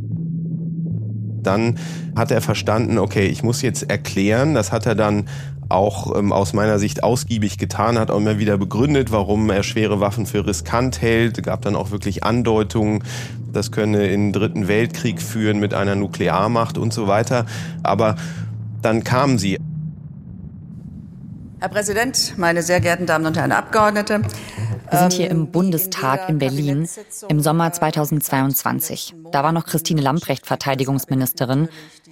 dann 1.46 1.78
hat 2.14 2.30
er 2.30 2.40
verstanden, 2.40 2.98
okay, 2.98 3.26
ich 3.26 3.42
muss 3.42 3.62
jetzt 3.62 3.88
erklären, 3.88 4.54
das 4.54 4.72
hat 4.72 4.86
er 4.86 4.94
dann 4.94 5.26
auch 5.68 6.16
ähm, 6.16 6.32
aus 6.32 6.52
meiner 6.52 6.78
Sicht 6.78 7.02
ausgiebig 7.02 7.58
getan 7.58 7.98
hat, 7.98 8.10
auch 8.10 8.18
immer 8.18 8.38
wieder 8.38 8.56
begründet, 8.56 9.10
warum 9.10 9.50
er 9.50 9.62
schwere 9.62 10.00
Waffen 10.00 10.26
für 10.26 10.46
riskant 10.46 11.02
hält. 11.02 11.42
Gab 11.42 11.62
dann 11.62 11.76
auch 11.76 11.90
wirklich 11.90 12.24
Andeutungen, 12.24 13.02
das 13.52 13.72
könne 13.72 14.06
in 14.06 14.26
den 14.26 14.32
Dritten 14.32 14.68
Weltkrieg 14.68 15.20
führen 15.20 15.58
mit 15.58 15.74
einer 15.74 15.96
Nuklearmacht 15.96 16.78
und 16.78 16.92
so 16.92 17.08
weiter. 17.08 17.46
Aber 17.82 18.16
dann 18.82 19.02
kamen 19.02 19.38
sie. 19.38 19.58
Herr 21.58 21.70
Präsident, 21.70 22.34
meine 22.36 22.62
sehr 22.62 22.80
geehrten 22.80 23.06
Damen 23.06 23.24
und 23.24 23.36
Herren 23.38 23.52
Abgeordnete. 23.52 24.20
Wir 24.90 24.98
sind 24.98 25.14
hier 25.14 25.30
im 25.30 25.38
ähm, 25.38 25.50
Bundestag 25.50 26.28
in 26.28 26.38
Berlin 26.38 26.86
im 27.28 27.40
Sommer 27.40 27.72
2022. 27.72 29.14
Da 29.32 29.42
war 29.42 29.52
noch 29.52 29.64
Christine 29.64 30.02
Lamprecht 30.02 30.46
Verteidigungsministerin. 30.46 31.68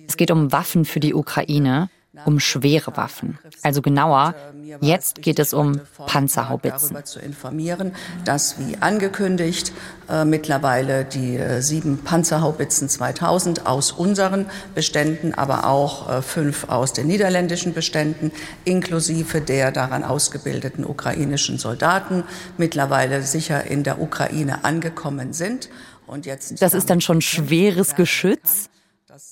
Es 0.08 0.16
geht 0.16 0.30
um 0.30 0.50
Waffen 0.50 0.86
für 0.86 0.98
die 0.98 1.12
Ukraine 1.12 1.90
um 2.24 2.40
schwere 2.40 2.96
Waffen. 2.96 3.38
Also 3.62 3.82
genauer, 3.82 4.34
jetzt 4.80 5.22
geht 5.22 5.38
es 5.38 5.52
um 5.52 5.80
Panzerhaubitzen. 6.06 6.90
Darüber 6.90 7.04
zu 7.04 7.18
informieren, 7.20 7.92
dass 8.24 8.58
wie 8.58 8.76
angekündigt 8.78 9.72
äh, 10.08 10.24
mittlerweile 10.24 11.04
die 11.04 11.36
äh, 11.36 11.60
sieben 11.60 11.98
Panzerhaubitzen 11.98 12.88
2000 12.88 13.66
aus 13.66 13.92
unseren 13.92 14.46
Beständen, 14.74 15.34
aber 15.34 15.66
auch 15.66 16.08
äh, 16.08 16.22
fünf 16.22 16.68
aus 16.68 16.92
den 16.92 17.06
niederländischen 17.06 17.74
Beständen, 17.74 18.30
inklusive 18.64 19.40
der 19.40 19.72
daran 19.72 20.04
ausgebildeten 20.04 20.84
ukrainischen 20.84 21.58
Soldaten, 21.58 22.24
mittlerweile 22.58 23.22
sicher 23.22 23.64
in 23.64 23.82
der 23.82 24.00
Ukraine 24.00 24.64
angekommen 24.64 25.32
sind. 25.32 25.68
Und 26.06 26.26
jetzt 26.26 26.60
das 26.60 26.74
ist 26.74 26.90
dann 26.90 27.00
schon 27.00 27.20
schweres 27.22 27.94
Geschütz 27.94 28.68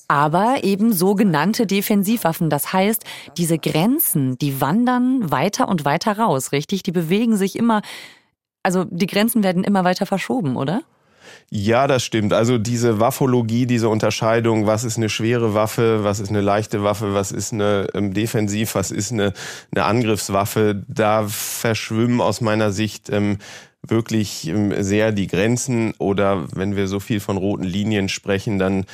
aber 0.08 0.64
eben 0.64 0.92
sogenannte 0.92 1.66
Defensivwaffen. 1.66 2.50
Das 2.50 2.72
heißt, 2.72 3.04
diese 3.36 3.58
Grenzen, 3.58 4.38
die 4.38 4.60
wandern 4.60 5.30
weiter 5.30 5.68
und 5.68 5.84
weiter 5.84 6.18
raus, 6.18 6.52
richtig? 6.52 6.82
Die 6.82 6.92
bewegen 6.92 7.36
sich 7.36 7.56
immer, 7.56 7.82
also 8.62 8.84
die 8.84 9.06
Grenzen 9.06 9.42
werden 9.42 9.64
immer 9.64 9.84
weiter 9.84 10.06
verschoben, 10.06 10.56
oder? 10.56 10.82
Ja, 11.50 11.86
das 11.86 12.02
stimmt. 12.02 12.32
Also 12.32 12.58
diese 12.58 12.98
Waffologie, 12.98 13.66
diese 13.66 13.88
Unterscheidung, 13.88 14.66
was 14.66 14.84
ist 14.84 14.96
eine 14.96 15.08
schwere 15.08 15.54
Waffe, 15.54 16.02
was 16.02 16.18
ist 16.18 16.30
eine 16.30 16.40
leichte 16.40 16.82
Waffe, 16.82 17.14
was 17.14 17.30
ist 17.30 17.52
eine 17.52 17.88
ähm, 17.94 18.14
Defensiv, 18.14 18.74
was 18.74 18.90
ist 18.90 19.12
eine, 19.12 19.32
eine 19.74 19.84
Angriffswaffe, 19.84 20.82
da 20.88 21.26
verschwimmen 21.28 22.20
aus 22.20 22.40
meiner 22.40 22.72
Sicht 22.72 23.10
ähm, 23.10 23.38
wirklich 23.86 24.48
ähm, 24.48 24.82
sehr 24.82 25.12
die 25.12 25.26
Grenzen 25.26 25.92
oder 25.98 26.46
wenn 26.54 26.76
wir 26.76 26.86
so 26.86 27.00
viel 27.00 27.20
von 27.20 27.36
roten 27.36 27.64
Linien 27.64 28.08
sprechen, 28.08 28.58
dann 28.58 28.86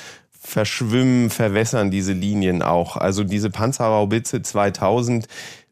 verschwimmen, 0.48 1.30
verwässern 1.30 1.90
diese 1.90 2.12
Linien 2.12 2.62
auch. 2.62 2.96
Also 2.96 3.22
diese 3.22 3.50
Panzerhaubitze 3.50 4.42
2000 4.42 5.26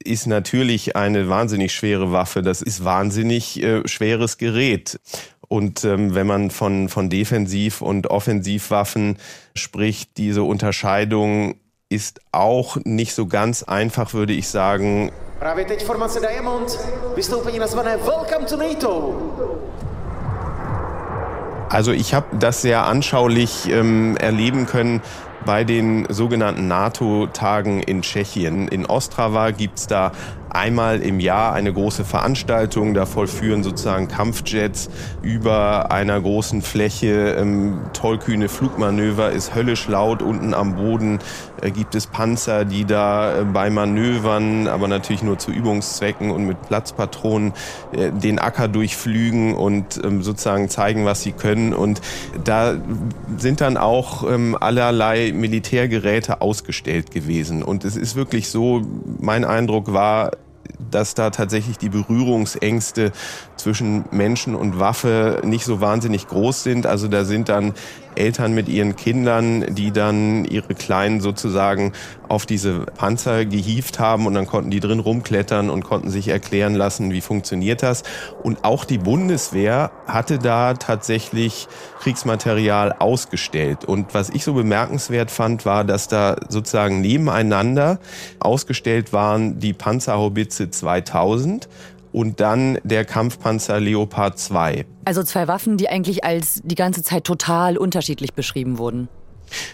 ist 0.05 0.27
natürlich 0.27 0.95
eine 0.97 1.29
wahnsinnig 1.29 1.73
schwere 1.73 2.13
Waffe. 2.13 2.43
Das 2.43 2.63
ist 2.63 2.85
wahnsinnig 2.85 3.63
äh, 3.63 3.87
schweres 3.89 4.39
Gerät. 4.39 5.01
Und 5.49 5.85
ähm, 5.85 6.15
wenn 6.15 6.27
man 6.27 6.51
von, 6.51 6.89
von 6.89 7.09
Defensiv- 7.09 7.81
und 7.81 8.09
Offensivwaffen 8.09 9.17
spricht, 9.55 10.17
diese 10.19 10.43
Unterscheidung 10.43 11.55
ist 11.89 12.21
auch 12.33 12.77
nicht 12.85 13.15
so 13.15 13.27
ganz 13.27 13.63
einfach, 13.63 14.13
würde 14.13 14.33
ich 14.33 14.49
sagen. 14.49 15.11
Právě 15.39 15.65
teď 15.65 15.85
formace 15.85 16.21
Diamond, 16.21 16.79
vystoupení 17.15 17.59
nazvané 17.59 17.97
Welcome 17.97 18.47
to 18.47 18.57
NATO. 18.57 19.56
Also 21.69 21.93
ich 21.93 22.15
habe 22.15 22.37
das 22.39 22.63
sehr 22.63 22.87
anschaulich 22.87 23.69
ähm, 23.69 24.17
erleben 24.17 24.67
können 24.67 25.03
bei 25.45 25.65
den 25.65 26.07
sogenannten 26.09 26.69
NATO-Tagen 26.69 27.81
in 27.81 28.03
Tschechien. 28.03 28.69
In 28.69 28.87
Ostrava 28.87 29.51
gibt's 29.53 29.87
da 29.87 30.13
einmal 30.51 31.03
im 31.03 31.21
Jahr 31.21 31.53
eine 31.53 31.73
große 31.73 32.05
Veranstaltung. 32.05 32.95
Da 32.95 33.07
vollführen 33.07 33.63
sozusagen 33.63 34.09
Kampfjets 34.09 34.91
über 35.23 35.93
einer 35.93 36.21
großen 36.21 36.63
Fläche 36.63 37.37
ähm, 37.39 37.81
tollkühne 37.93 38.49
Flugmanöver, 38.49 39.31
ist 39.31 39.55
höllisch 39.55 39.87
laut. 39.87 40.23
Unten 40.23 40.55
am 40.55 40.77
Boden 40.77 41.21
gibt 41.75 41.95
es 41.95 42.07
Panzer, 42.07 42.65
die 42.65 42.85
da 42.85 43.41
äh, 43.41 43.45
bei 43.45 43.71
Manövern, 43.71 44.69
aber 44.69 44.89
natürlich 44.89 45.23
nur 45.23 45.39
zu 45.39 45.51
Übungszwecken 45.51 46.31
und 46.31 46.47
mit 46.47 46.61
Platzpatronen 46.63 47.53
äh, 47.93 48.11
den 48.13 48.39
Acker 48.39 48.69
durchflügen 48.69 49.55
und 49.55 50.01
ähm, 50.05 50.23
sozusagen 50.23 50.69
zeigen, 50.69 51.05
was 51.05 51.23
sie 51.23 51.33
können. 51.33 51.73
Und 51.73 52.01
da 52.45 52.77
sind 53.37 53.61
dann 53.61 53.77
auch 53.77 54.29
ähm, 54.31 54.57
allerlei 54.59 55.33
Militärgeräte 55.33 56.41
ausgestellt 56.41 57.11
gewesen. 57.11 57.63
Und 57.63 57.85
es 57.85 57.97
ist 57.97 58.17
wirklich 58.17 58.49
so, 58.49 58.83
mein 59.19 59.45
Eindruck 59.45 59.93
war, 59.93 60.33
dass 60.91 61.15
da 61.15 61.31
tatsächlich 61.31 61.79
die 61.79 61.89
Berührungsängste 61.89 63.13
zwischen 63.57 64.05
Menschen 64.11 64.55
und 64.55 64.79
Waffe 64.79 65.41
nicht 65.45 65.65
so 65.65 65.81
wahnsinnig 65.81 66.27
groß 66.29 66.63
sind. 66.63 66.87
Also 66.87 67.09
da 67.09 67.25
sind 67.25 67.49
dann 67.49 67.75
Eltern 68.19 68.55
mit 68.55 68.69
ihren 68.69 68.97
Kindern, 68.97 69.75
die 69.75 69.93
dann 69.93 70.45
ihre 70.45 70.75
Kleinen 70.75 71.21
sozusagen 71.21 71.93
auf 72.29 72.47
diese 72.47 72.81
Panzer 72.81 73.45
gehievt 73.45 73.99
haben 73.99 74.27
und 74.27 74.35
dann 74.35 74.47
konnten 74.47 74.71
die 74.71 74.81
drin 74.81 75.01
rumklettern 75.01 75.71
und 75.71 75.85
konnten 75.85 76.11
sich 76.11 76.29
erklären 76.29 76.75
lassen, 76.75 77.13
wie 77.13 77.21
funktioniert 77.21 77.83
das. 77.83 78.03
Und 78.43 78.65
auch 78.65 78.85
die 78.85 78.99
Bundeswehr 78.99 79.91
hatte 80.07 80.39
da 80.39 80.75
tatsächlich 80.75 81.69
Kriegsmaterial 82.01 82.95
ausgestellt. 82.99 83.85
Und 83.85 84.15
was 84.15 84.31
ich 84.31 84.45
so 84.45 84.55
bemerkenswert 84.55 85.31
fand, 85.31 85.65
war, 85.67 85.85
dass 85.85 86.09
da 86.09 86.37
sozusagen 86.49 87.01
nebeneinander 87.01 87.99
ausgestellt 88.41 89.13
waren 89.13 89.59
die 89.61 89.73
Panzerhaubitze 89.73 90.71
2000 90.71 91.69
und 92.17 92.41
dann 92.41 92.79
der 92.83 93.05
Kampfpanzer 93.05 93.79
Leopard 93.79 94.39
2. 94.39 94.87
Also 95.05 95.23
zwei 95.23 95.49
Waffen, 95.49 95.77
die 95.77 95.91
eigentlich 95.91 96.25
als 96.25 96.63
die 96.65 96.75
ganze 96.75 97.03
Zeit 97.03 97.25
total 97.25 97.77
unterschiedlich 97.77 98.33
beschrieben 98.33 98.79
wurden. 98.79 99.11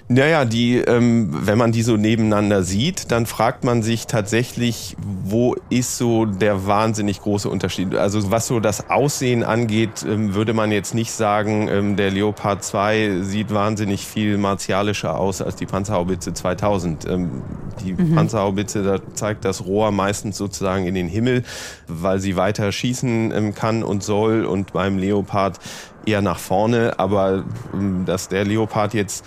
Naja, 0.09 0.44
die, 0.44 0.76
ähm, 0.76 1.28
wenn 1.47 1.56
man 1.56 1.73
die 1.73 1.82
so 1.82 1.97
nebeneinander 1.97 2.62
sieht, 2.62 3.11
dann 3.11 3.25
fragt 3.26 3.64
man 3.64 3.82
sich 3.82 4.06
tatsächlich, 4.06 4.97
wo 5.25 5.56
ist 5.71 5.97
so 5.97 6.26
der 6.26 6.66
wahnsinnig 6.66 7.21
große 7.21 7.49
Unterschied? 7.49 7.94
Also 7.94 8.30
was 8.30 8.47
so 8.47 8.61
das 8.61 8.90
Aussehen 8.90 9.42
angeht, 9.42 10.04
ähm, 10.06 10.35
würde 10.35 10.52
man 10.52 10.71
jetzt 10.71 10.94
nicht 10.94 11.12
sagen, 11.12 11.68
ähm, 11.68 11.97
der 11.97 12.11
Leopard 12.11 12.62
2 12.62 13.21
sieht 13.23 13.54
wahnsinnig 13.54 14.06
viel 14.06 14.38
martialischer 14.38 15.18
aus 15.18 15.40
als 15.40 15.56
die 15.56 15.66
Panzerhaubitze 15.66 16.35
2000. 16.35 17.09
Ähm, 17.09 17.42
die 17.85 17.94
mhm. 17.94 18.14
Panzerhaubitze, 18.14 18.82
da 18.82 18.99
zeigt 19.14 19.44
das 19.44 19.64
Rohr 19.64 19.92
meistens 19.92 20.37
sozusagen 20.37 20.87
in 20.87 20.94
den 20.94 21.09
Himmel, 21.09 21.42
weil 21.88 22.21
sie 22.21 22.37
weiter 22.37 22.71
schießen 22.71 23.32
ähm, 23.32 23.54
kann 23.54 23.82
und 23.82 24.02
soll 24.02 24.44
und 24.44 24.73
beim 24.73 24.99
Leopard 24.99 25.59
eher 26.06 26.23
nach 26.23 26.38
vorne. 26.38 26.99
Aber 26.99 27.44
ähm, 27.73 28.04
dass 28.04 28.28
der 28.28 28.44
Leopard 28.44 28.94
jetzt 28.94 29.25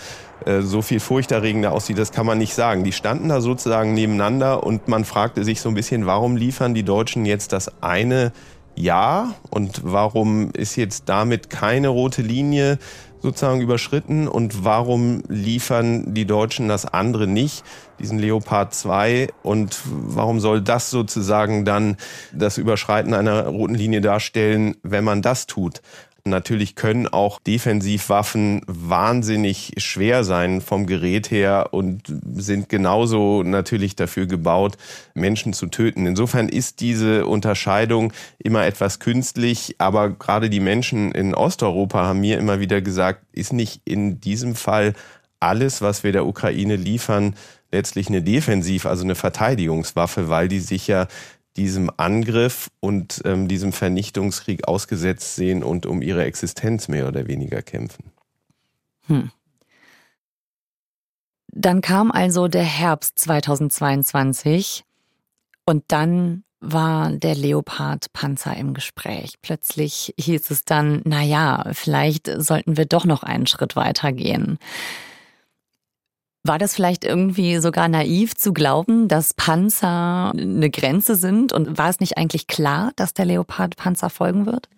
so 0.59 0.81
viel 0.81 0.99
furchterregender 0.99 1.71
aussieht, 1.71 1.97
das 1.97 2.11
kann 2.11 2.25
man 2.25 2.37
nicht 2.37 2.53
sagen. 2.53 2.83
Die 2.83 2.91
standen 2.91 3.29
da 3.29 3.41
sozusagen 3.41 3.93
nebeneinander 3.93 4.63
und 4.63 4.87
man 4.87 5.05
fragte 5.05 5.43
sich 5.43 5.61
so 5.61 5.69
ein 5.69 5.75
bisschen, 5.75 6.05
warum 6.05 6.35
liefern 6.35 6.73
die 6.73 6.83
Deutschen 6.83 7.25
jetzt 7.25 7.53
das 7.53 7.81
eine 7.81 8.31
Ja 8.75 9.33
und 9.49 9.81
warum 9.83 10.51
ist 10.51 10.75
jetzt 10.75 11.03
damit 11.07 11.49
keine 11.49 11.87
rote 11.87 12.21
Linie 12.21 12.77
sozusagen 13.21 13.61
überschritten 13.61 14.27
und 14.27 14.63
warum 14.63 15.23
liefern 15.27 16.13
die 16.13 16.25
Deutschen 16.25 16.67
das 16.67 16.85
andere 16.85 17.25
nicht, 17.25 17.63
diesen 17.99 18.19
Leopard 18.19 18.73
2 18.73 19.29
und 19.41 19.79
warum 19.85 20.39
soll 20.39 20.61
das 20.61 20.91
sozusagen 20.91 21.65
dann 21.65 21.97
das 22.33 22.59
Überschreiten 22.59 23.15
einer 23.15 23.47
roten 23.47 23.73
Linie 23.73 24.01
darstellen, 24.01 24.75
wenn 24.83 25.03
man 25.03 25.23
das 25.23 25.47
tut? 25.47 25.81
Natürlich 26.27 26.75
können 26.75 27.07
auch 27.07 27.39
Defensivwaffen 27.39 28.61
wahnsinnig 28.65 29.73
schwer 29.77 30.23
sein 30.23 30.59
vom 30.59 30.87
Gerät 30.87 31.29
her 31.29 31.69
und 31.71 32.01
sind 32.33 32.67
genauso 32.67 33.43
natürlich 33.43 33.95
dafür 33.95 34.25
gebaut, 34.25 34.75
Menschen 35.13 35.53
zu 35.53 35.67
töten. 35.67 36.07
Insofern 36.07 36.49
ist 36.49 36.79
diese 36.79 37.27
Unterscheidung 37.27 38.11
immer 38.39 38.65
etwas 38.65 38.99
künstlich, 38.99 39.75
aber 39.77 40.09
gerade 40.09 40.49
die 40.49 40.59
Menschen 40.59 41.11
in 41.11 41.35
Osteuropa 41.35 42.07
haben 42.07 42.21
mir 42.21 42.39
immer 42.39 42.59
wieder 42.59 42.81
gesagt, 42.81 43.21
ist 43.31 43.53
nicht 43.53 43.81
in 43.85 44.19
diesem 44.19 44.55
Fall 44.55 44.95
alles, 45.39 45.83
was 45.83 46.03
wir 46.03 46.11
der 46.11 46.25
Ukraine 46.25 46.75
liefern, 46.75 47.35
letztlich 47.71 48.07
eine 48.07 48.23
Defensiv, 48.23 48.87
also 48.87 49.03
eine 49.03 49.15
Verteidigungswaffe, 49.15 50.27
weil 50.29 50.47
die 50.47 50.59
sich 50.59 50.87
ja 50.87 51.07
diesem 51.57 51.89
Angriff 51.97 52.69
und 52.79 53.21
ähm, 53.25 53.47
diesem 53.47 53.71
Vernichtungskrieg 53.71 54.67
ausgesetzt 54.67 55.35
sehen 55.35 55.63
und 55.63 55.85
um 55.85 56.01
ihre 56.01 56.23
Existenz 56.25 56.87
mehr 56.87 57.07
oder 57.07 57.27
weniger 57.27 57.61
kämpfen. 57.61 58.11
Hm. 59.07 59.31
Dann 61.47 61.81
kam 61.81 62.11
also 62.11 62.47
der 62.47 62.63
Herbst 62.63 63.17
2022 63.19 64.83
und 65.65 65.85
dann 65.87 66.43
war 66.59 67.11
der 67.11 67.35
Leopard-Panzer 67.35 68.57
im 68.57 68.73
Gespräch. 68.73 69.35
Plötzlich 69.41 70.13
hieß 70.19 70.51
es 70.51 70.65
dann, 70.65 71.01
na 71.05 71.21
ja, 71.21 71.65
vielleicht 71.71 72.29
sollten 72.37 72.75
wir 72.75 72.85
doch 72.85 73.05
noch 73.05 73.23
einen 73.23 73.47
Schritt 73.47 73.75
weiter 73.75 74.11
gehen. 74.11 74.57
War 76.47 76.59
das 76.59 76.75
vielleicht 76.75 77.03
irgendwie 77.03 77.57
sogar 77.57 77.87
naiv 77.87 78.35
zu 78.35 78.53
glauben, 78.53 79.07
dass 79.07 79.33
Panzer 79.33 80.31
eine 80.37 80.69
Grenze 80.69 81.15
sind? 81.15 81.51
Und 81.51 81.79
war 81.79 81.89
es 81.89 81.99
nicht 81.99 82.19
eigentlich 82.19 82.45
klar, 82.45 82.91
dass 82.97 83.15
der 83.15 83.25
Leopard 83.25 83.77
Panzer 83.77 84.11
folgen 84.11 84.45
wird? 84.45 84.69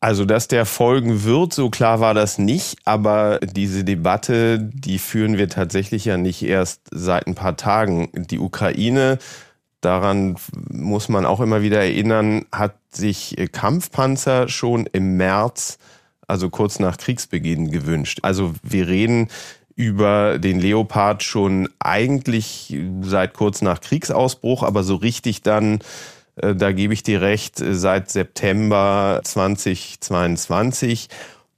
Also, 0.00 0.24
dass 0.24 0.48
der 0.48 0.64
folgen 0.64 1.24
wird, 1.24 1.52
so 1.52 1.68
klar 1.68 2.00
war 2.00 2.14
das 2.14 2.38
nicht. 2.38 2.78
Aber 2.86 3.40
diese 3.40 3.84
Debatte, 3.84 4.58
die 4.58 4.98
führen 4.98 5.36
wir 5.36 5.50
tatsächlich 5.50 6.06
ja 6.06 6.16
nicht 6.16 6.42
erst 6.42 6.80
seit 6.90 7.26
ein 7.26 7.34
paar 7.34 7.58
Tagen. 7.58 8.08
Die 8.14 8.38
Ukraine, 8.38 9.18
daran 9.82 10.36
muss 10.70 11.10
man 11.10 11.26
auch 11.26 11.40
immer 11.40 11.60
wieder 11.60 11.82
erinnern, 11.82 12.46
hat 12.50 12.76
sich 12.90 13.36
Kampfpanzer 13.52 14.48
schon 14.48 14.86
im 14.86 15.18
März, 15.18 15.76
also 16.26 16.48
kurz 16.48 16.78
nach 16.78 16.96
Kriegsbeginn, 16.96 17.70
gewünscht. 17.70 18.20
Also 18.22 18.54
wir 18.62 18.88
reden 18.88 19.28
über 19.76 20.38
den 20.38 20.60
Leopard 20.60 21.22
schon 21.22 21.68
eigentlich 21.78 22.76
seit 23.02 23.34
kurz 23.34 23.62
nach 23.62 23.80
Kriegsausbruch, 23.80 24.62
aber 24.62 24.82
so 24.82 24.96
richtig 24.96 25.42
dann, 25.42 25.80
äh, 26.36 26.54
da 26.54 26.72
gebe 26.72 26.94
ich 26.94 27.02
dir 27.02 27.20
recht, 27.20 27.62
seit 27.64 28.10
September 28.10 29.20
2022 29.24 31.08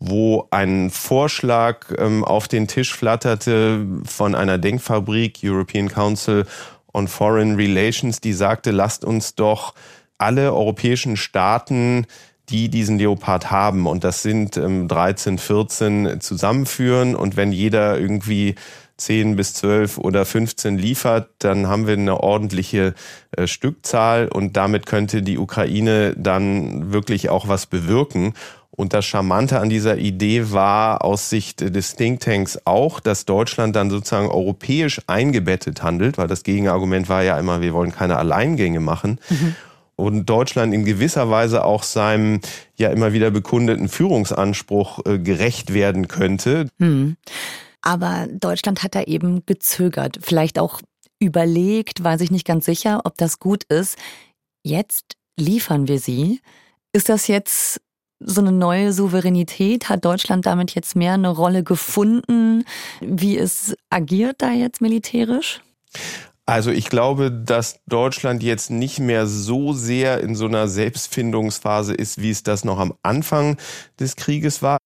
wo 0.07 0.49
ein 0.51 0.91
Vorschlag 0.91 1.87
ähm, 1.97 2.25
auf 2.25 2.47
den 2.47 2.69
Tisch 2.69 2.95
flatterte 2.95 3.87
von 4.05 4.35
einer 4.35 4.59
Denkfabrik, 4.59 5.39
European 5.43 5.89
Council 5.89 6.45
on 6.93 7.09
Foreign 7.09 7.57
Relations, 7.57 8.21
die 8.21 8.33
sagte, 8.33 8.71
lasst 8.71 9.05
uns 9.05 9.35
doch 9.35 9.75
alle 10.19 10.53
europäischen 10.53 11.17
Staaten 11.17 12.07
die 12.51 12.69
diesen 12.69 12.99
Leopard 12.99 13.51
haben. 13.51 13.87
Und 13.87 14.05
das 14.05 14.23
sind 14.23 14.57
ähm, 14.57 14.89
13, 14.89 15.39
14 15.39 16.21
zusammenführen. 16.21 17.15
Und 17.15 17.37
wenn 17.37 17.53
jeder 17.53 17.99
irgendwie 17.99 18.55
10 18.97 19.37
bis 19.37 19.55
12 19.55 19.99
oder 19.99 20.25
15 20.25 20.79
liefert, 20.79 21.29
dann 21.39 21.67
haben 21.67 21.87
wir 21.87 21.95
eine 21.95 22.21
ordentliche 22.21 22.95
äh, 23.33 23.47
Stückzahl 23.47 24.29
und 24.29 24.57
damit 24.57 24.87
könnte 24.87 25.23
die 25.23 25.39
Ukraine 25.39 26.15
dann 26.17 26.93
wirklich 26.93 27.29
auch 27.29 27.49
was 27.49 27.67
bewirken. 27.67 28.35
Und 28.71 28.93
das 28.93 29.05
Charmante 29.05 29.61
an 29.61 29.69
dieser 29.69 29.99
Idee 29.99 30.51
war 30.51 31.05
aus 31.05 31.31
Sicht 31.31 31.61
des 31.61 31.95
Thinktanks 31.95 32.59
auch, 32.65 32.99
dass 32.99 33.25
Deutschland 33.25 33.77
dann 33.77 33.89
sozusagen 33.89 34.29
europäisch 34.29 35.01
eingebettet 35.07 35.83
handelt, 35.83 36.19
weil 36.19 36.27
das 36.27 36.43
Gegenargument 36.43 37.09
war 37.09 37.23
ja 37.23 37.39
immer, 37.39 37.61
wir 37.61 37.73
wollen 37.73 37.93
keine 37.93 38.17
Alleingänge 38.17 38.81
machen. 38.81 39.19
Mhm 39.29 39.55
und 39.97 40.27
Deutschland 40.27 40.75
in 40.75 40.85
gewisser 40.85 41.31
Weise 41.31 41.65
auch 41.65 41.83
seinem 41.83 42.41
ja 42.77 42.91
immer 42.91 43.13
wieder 43.13 43.31
bekundeten 43.31 43.89
Führungsanspruch 43.89 45.01
äh, 45.07 45.19
gerecht 45.19 45.73
werden 45.75 46.09
könnte. 46.09 46.69
Hm. 46.79 47.17
Aber 47.83 48.27
Deutschland 48.33 48.83
hat 48.83 48.95
da 48.95 49.03
eben 49.03 49.45
gezögert, 49.47 50.19
vielleicht 50.23 50.59
auch 50.59 50.81
überlegt, 51.21 52.03
war 52.03 52.19
sich 52.19 52.31
nicht 52.31 52.47
ganz 52.47 52.65
sicher, 52.65 53.03
ob 53.05 53.17
das 53.19 53.39
gut 53.39 53.65
ist. 53.65 53.99
Jetzt 54.63 55.17
liefern 55.39 55.89
wir 55.89 55.99
sie. 55.99 56.41
Ist 56.93 57.09
das 57.09 57.27
jetzt 57.27 57.81
so 58.21 58.41
eine 58.41 58.53
neue 58.53 58.93
Souveränität? 58.93 59.89
Hat 59.89 60.05
Deutschland 60.05 60.47
damit 60.47 60.75
jetzt 60.75 60.97
mehr 60.97 61.15
eine 61.15 61.29
Rolle 61.29 61.63
gefunden? 61.63 62.65
Wie 63.01 63.37
es 63.37 63.75
agiert 63.91 64.41
da 64.41 64.53
jetzt 64.53 64.81
militärisch? 64.81 65.61
Also 66.47 66.71
ich 66.71 66.91
glaube, 66.91 67.31
dass 67.31 67.81
Deutschland 67.87 68.43
jetzt 68.43 68.71
nicht 68.71 68.99
mehr 68.99 69.27
so 69.27 69.73
sehr 69.73 70.21
in 70.21 70.35
so 70.35 70.45
einer 70.45 70.69
Selbstfindungsphase 70.69 71.95
ist, 71.95 72.21
wie 72.21 72.31
es 72.31 72.43
das 72.43 72.65
noch 72.65 72.79
am 72.79 72.93
Anfang 73.03 73.57
des 73.99 74.17
Krieges 74.17 74.61
war. 74.63 74.77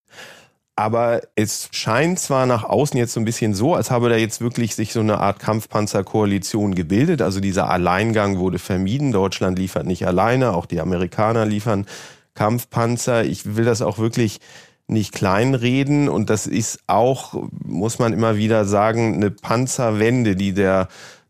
Aber 0.77 1.23
es 1.35 1.69
scheint 1.73 2.21
zwar 2.21 2.47
nach 2.47 2.62
außen 2.62 2.97
jetzt 2.97 3.12
so 3.12 3.19
ein 3.19 3.25
bisschen 3.25 3.53
so, 3.53 3.75
als 3.75 3.91
habe 3.91 4.09
da 4.09 4.15
jetzt 4.15 4.41
wirklich 4.41 4.77
sich 4.77 4.93
so 4.93 5.00
eine 5.00 5.19
Art 5.19 5.41
Kampfpanzerkoalition 5.41 6.77
gebildet. 6.77 7.21
Also 7.21 7.41
dieser 7.41 7.69
Alleingang 7.69 8.38
wurde 8.38 8.61
vermieden. 8.61 9.11
Deutschland 9.11 9.59
liefert 9.59 9.87
nicht 9.87 10.07
alleine, 10.07 10.55
auch 10.55 10.67
die 10.67 10.81
Amerikaner 10.81 11.45
liefern 11.45 11.87
Kampfpanzer. 12.35 13.25
Ich 13.25 13.57
will 13.57 13.65
das 13.65 13.83
auch 13.83 13.99
wirklich 13.99 14.38
nicht 14.87 15.12
kleinreden. 15.12 16.09
Und 16.09 16.31
das 16.31 16.47
ist 16.47 16.79
auch, 16.87 17.35
muss 17.64 17.99
man 17.99 18.12
immer 18.12 18.37
wieder 18.37 18.64
sagen, 18.64 19.14
eine 19.14 19.33
Panzerwende, 19.33 20.37
die 20.37 20.53
der 20.53 20.87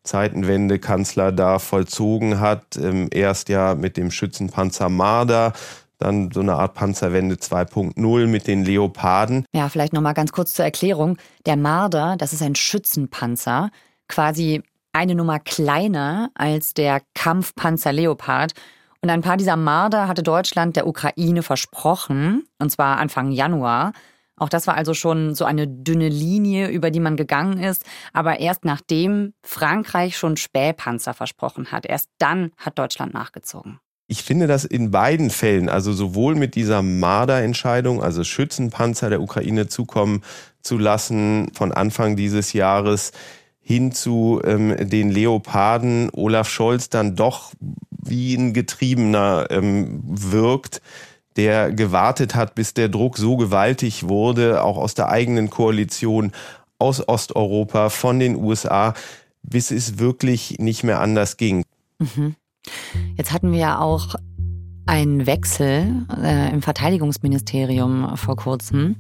Zeitenwende-Kanzler 0.08 1.32
da 1.32 1.58
vollzogen 1.58 2.40
hat. 2.40 2.78
Erst 3.10 3.48
ja 3.48 3.74
mit 3.74 3.96
dem 3.96 4.10
Schützenpanzer 4.10 4.88
Marder, 4.88 5.52
dann 5.98 6.30
so 6.32 6.40
eine 6.40 6.54
Art 6.54 6.74
Panzerwende 6.74 7.36
2.0 7.36 8.26
mit 8.26 8.46
den 8.46 8.64
Leoparden. 8.64 9.44
Ja, 9.52 9.68
vielleicht 9.68 9.92
noch 9.92 10.00
mal 10.00 10.12
ganz 10.14 10.32
kurz 10.32 10.54
zur 10.54 10.64
Erklärung. 10.64 11.18
Der 11.44 11.56
Marder, 11.56 12.16
das 12.16 12.32
ist 12.32 12.42
ein 12.42 12.54
Schützenpanzer, 12.54 13.70
quasi 14.08 14.62
eine 14.92 15.14
Nummer 15.14 15.38
kleiner 15.38 16.30
als 16.34 16.72
der 16.72 17.02
Kampfpanzer 17.14 17.92
Leopard. 17.92 18.52
Und 19.02 19.10
ein 19.10 19.22
paar 19.22 19.36
dieser 19.36 19.56
Marder 19.56 20.08
hatte 20.08 20.22
Deutschland 20.22 20.76
der 20.76 20.86
Ukraine 20.86 21.42
versprochen, 21.42 22.44
und 22.58 22.70
zwar 22.70 22.98
Anfang 22.98 23.30
Januar. 23.30 23.92
Auch 24.38 24.48
das 24.48 24.66
war 24.66 24.76
also 24.76 24.94
schon 24.94 25.34
so 25.34 25.44
eine 25.44 25.66
dünne 25.66 26.08
Linie, 26.08 26.68
über 26.68 26.90
die 26.90 27.00
man 27.00 27.16
gegangen 27.16 27.58
ist. 27.58 27.84
Aber 28.12 28.40
erst 28.40 28.64
nachdem 28.64 29.34
Frankreich 29.42 30.16
schon 30.16 30.36
Spähpanzer 30.36 31.14
versprochen 31.14 31.72
hat, 31.72 31.86
erst 31.86 32.08
dann 32.18 32.50
hat 32.56 32.78
Deutschland 32.78 33.14
nachgezogen. 33.14 33.80
Ich 34.10 34.22
finde 34.22 34.46
das 34.46 34.64
in 34.64 34.90
beiden 34.90 35.28
Fällen, 35.28 35.68
also 35.68 35.92
sowohl 35.92 36.34
mit 36.34 36.54
dieser 36.54 36.80
Marder-Entscheidung, 36.80 38.02
also 38.02 38.24
Schützenpanzer 38.24 39.10
der 39.10 39.20
Ukraine 39.20 39.68
zukommen 39.68 40.22
zu 40.62 40.78
lassen 40.78 41.50
von 41.52 41.72
Anfang 41.72 42.16
dieses 42.16 42.54
Jahres, 42.54 43.12
hin 43.60 43.92
zu 43.92 44.40
ähm, 44.44 44.74
den 44.88 45.10
Leoparden 45.10 46.08
Olaf 46.14 46.48
Scholz 46.48 46.88
dann 46.88 47.16
doch 47.16 47.52
wie 47.90 48.34
ein 48.34 48.54
Getriebener 48.54 49.48
ähm, 49.50 50.00
wirkt, 50.06 50.80
der 51.38 51.72
gewartet 51.72 52.34
hat, 52.34 52.54
bis 52.54 52.74
der 52.74 52.88
Druck 52.88 53.16
so 53.16 53.36
gewaltig 53.36 54.08
wurde, 54.08 54.62
auch 54.64 54.76
aus 54.76 54.94
der 54.94 55.08
eigenen 55.08 55.48
Koalition, 55.48 56.32
aus 56.78 57.08
Osteuropa, 57.08 57.88
von 57.88 58.18
den 58.18 58.36
USA, 58.36 58.92
bis 59.42 59.70
es 59.70 59.98
wirklich 59.98 60.56
nicht 60.58 60.82
mehr 60.82 61.00
anders 61.00 61.36
ging. 61.36 61.62
Mhm. 62.00 62.34
Jetzt 63.16 63.32
hatten 63.32 63.52
wir 63.52 63.58
ja 63.58 63.78
auch 63.78 64.16
einen 64.86 65.26
Wechsel 65.26 66.06
äh, 66.20 66.52
im 66.52 66.60
Verteidigungsministerium 66.60 68.16
vor 68.16 68.36
kurzem. 68.36 68.96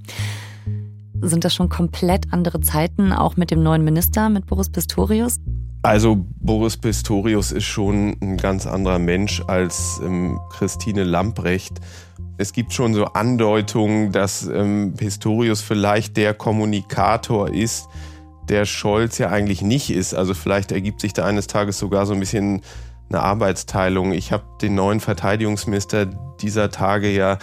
Sind 1.20 1.44
das 1.44 1.54
schon 1.54 1.68
komplett 1.68 2.32
andere 2.32 2.60
Zeiten, 2.60 3.12
auch 3.12 3.36
mit 3.36 3.50
dem 3.50 3.62
neuen 3.62 3.82
Minister, 3.82 4.28
mit 4.28 4.46
Boris 4.46 4.70
Pistorius? 4.70 5.40
Also 5.82 6.24
Boris 6.40 6.76
Pistorius 6.76 7.50
ist 7.50 7.64
schon 7.64 8.16
ein 8.20 8.36
ganz 8.36 8.66
anderer 8.66 8.98
Mensch 8.98 9.42
als 9.46 10.00
ähm, 10.04 10.38
Christine 10.50 11.04
Lamprecht. 11.04 11.80
Es 12.36 12.52
gibt 12.52 12.72
schon 12.72 12.94
so 12.94 13.04
Andeutungen, 13.06 14.12
dass 14.12 14.46
ähm, 14.46 14.94
Pistorius 14.96 15.60
vielleicht 15.60 16.16
der 16.16 16.34
Kommunikator 16.34 17.52
ist, 17.52 17.88
der 18.48 18.64
Scholz 18.64 19.18
ja 19.18 19.28
eigentlich 19.28 19.62
nicht 19.62 19.90
ist. 19.90 20.14
Also 20.14 20.34
vielleicht 20.34 20.72
ergibt 20.72 21.00
sich 21.00 21.12
da 21.12 21.24
eines 21.24 21.46
Tages 21.48 21.78
sogar 21.78 22.06
so 22.06 22.14
ein 22.14 22.20
bisschen 22.20 22.62
eine 23.08 23.20
Arbeitsteilung. 23.20 24.12
Ich 24.12 24.32
habe 24.32 24.44
den 24.62 24.74
neuen 24.74 25.00
Verteidigungsminister 25.00 26.06
dieser 26.40 26.70
Tage 26.70 27.10
ja 27.10 27.38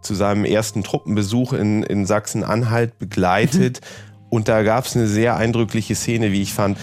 zu 0.00 0.14
seinem 0.14 0.44
ersten 0.44 0.82
Truppenbesuch 0.82 1.52
in, 1.52 1.82
in 1.82 2.06
Sachsen-Anhalt 2.06 2.98
begleitet. 2.98 3.80
Und 4.30 4.48
da 4.48 4.62
gab 4.62 4.84
es 4.84 4.94
eine 4.94 5.06
sehr 5.06 5.36
eindrückliche 5.36 5.94
Szene, 5.94 6.32
wie 6.32 6.42
ich 6.42 6.52
fand. 6.52 6.78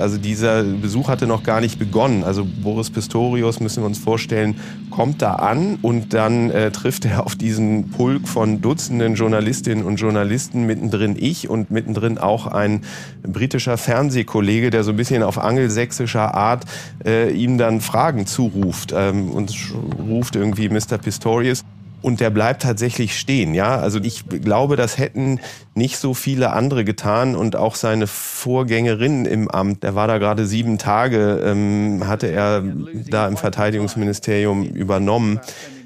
Also 0.00 0.18
dieser 0.18 0.62
Besuch 0.62 1.08
hatte 1.08 1.26
noch 1.26 1.42
gar 1.42 1.60
nicht 1.60 1.78
begonnen. 1.78 2.24
Also 2.24 2.46
Boris 2.62 2.90
Pistorius, 2.90 3.60
müssen 3.60 3.82
wir 3.82 3.86
uns 3.86 3.98
vorstellen, 3.98 4.56
kommt 4.90 5.22
da 5.22 5.34
an 5.34 5.78
und 5.82 6.14
dann 6.14 6.50
äh, 6.50 6.70
trifft 6.70 7.04
er 7.04 7.24
auf 7.26 7.36
diesen 7.36 7.90
Pulk 7.90 8.28
von 8.28 8.60
Dutzenden 8.60 9.14
Journalistinnen 9.14 9.84
und 9.84 9.96
Journalisten, 9.96 10.66
mittendrin 10.66 11.16
ich 11.18 11.48
und 11.48 11.70
mittendrin 11.70 12.18
auch 12.18 12.46
ein 12.46 12.82
britischer 13.22 13.76
Fernsehkollege, 13.76 14.70
der 14.70 14.84
so 14.84 14.90
ein 14.90 14.96
bisschen 14.96 15.22
auf 15.22 15.38
angelsächsischer 15.38 16.34
Art 16.34 16.64
äh, 17.04 17.30
ihm 17.32 17.58
dann 17.58 17.80
Fragen 17.80 18.26
zuruft 18.26 18.92
ähm, 18.96 19.30
und 19.30 19.54
ruft 20.08 20.36
irgendwie 20.36 20.68
Mr. 20.68 20.98
Pistorius 20.98 21.64
und 22.00 22.20
der 22.20 22.30
bleibt 22.30 22.62
tatsächlich 22.62 23.18
stehen. 23.18 23.54
Ja, 23.54 23.78
also 23.78 23.98
ich 24.00 24.28
glaube, 24.28 24.76
das 24.76 24.98
hätten 24.98 25.40
nicht 25.74 25.96
so 25.98 26.14
viele 26.14 26.52
andere 26.52 26.84
getan 26.84 27.34
und 27.34 27.56
auch 27.56 27.74
seine 27.74 28.06
Vorgängerin 28.06 29.24
im 29.24 29.50
Amt. 29.50 29.82
Der 29.82 29.94
war 29.94 30.06
da 30.06 30.18
gerade 30.18 30.46
sieben 30.46 30.78
Tage, 30.78 31.42
ähm, 31.44 32.04
hatte 32.06 32.28
er 32.28 32.62
da 33.10 33.26
im 33.26 33.36
Verteidigungsministerium 33.36 34.64
übernommen 34.64 35.40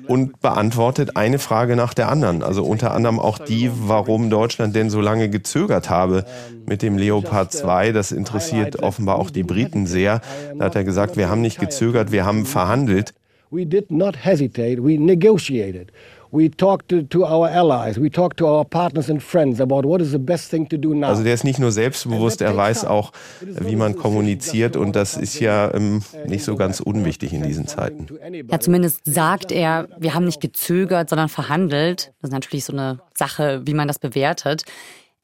und 0.07 0.40
beantwortet 0.40 1.16
eine 1.16 1.38
Frage 1.38 1.77
nach 1.77 1.94
der 1.94 2.11
anderen. 2.11 2.42
Also 2.42 2.64
unter 2.64 2.92
anderem 2.92 3.18
auch 3.18 3.38
die, 3.38 3.70
warum 3.72 4.31
Deutschland 4.31 4.75
denn 4.75 4.90
so 4.90 5.01
lange 5.01 5.31
gezögert 5.31 5.90
habe 5.90 6.25
mit 6.66 6.83
dem 6.83 6.98
Leopard 6.98 7.53
2. 7.53 7.92
Das 7.92 8.12
interessiert 8.12 8.83
offenbar 8.83 9.16
auch 9.18 9.31
die 9.31 9.44
Briten 9.44 9.87
sehr. 9.87 10.20
Da 10.59 10.66
hat 10.66 10.77
er 10.77 10.85
gesagt, 10.85 11.16
wir 11.16 11.31
haben 11.31 11.40
nicht 11.40 11.59
gezögert, 11.59 12.12
wir 12.12 12.25
haben 12.25 12.46
verhandelt. 12.46 13.14
We 13.53 13.65
did 13.65 13.91
not 13.91 14.17
hesitate, 14.17 14.81
we 14.81 14.97
negotiated. 14.97 15.93
we 16.33 16.49
talk 16.49 16.88
to, 16.88 17.03
to 17.03 17.25
our 17.25 17.49
allies, 17.49 17.99
we 17.99 18.09
talk 18.09 18.37
to 18.38 18.47
our 18.47 18.65
partners 18.65 19.11
and 19.11 19.23
friends 19.23 19.61
about 19.61 19.85
what 19.85 20.01
is 20.01 20.12
the 20.12 20.19
best 20.19 20.51
thing 20.51 20.67
to 20.69 20.79
do 20.79 20.95
now. 20.95 21.09
Also 21.09 21.23
der 21.23 21.35
ist 21.35 21.45
nicht 21.45 21.59
nur 21.59 21.71
selbstbewusst, 21.71 22.41
er 22.41 22.57
weiß 22.57 22.87
auch, 22.87 23.12
wie 23.41 23.77
man 23.77 23.95
kommuniziert 23.97 24.77
und 24.77 24.97
das 24.97 25.17
ist 25.17 25.38
ja 25.38 25.73
ähm, 25.75 26.03
nicht 26.27 26.45
so 26.45 26.57
ganz 26.57 26.81
unwichtig 26.81 27.35
in 27.35 27.43
diesen 27.43 27.67
Zeiten. 27.67 28.07
Ja, 28.51 28.59
zumindest 28.59 29.03
sagt 29.05 29.53
er, 29.53 29.88
wir 29.99 30.15
haben 30.15 30.25
nicht 30.25 30.41
gezögert, 30.41 31.11
sondern 31.11 31.29
verhandelt. 31.29 32.12
Das 32.21 32.31
ist 32.31 32.33
natürlich 32.33 32.65
so 32.65 32.73
eine 32.73 33.01
Sache, 33.15 33.61
wie 33.67 33.75
man 33.75 33.87
das 33.87 33.99
bewertet. 33.99 34.65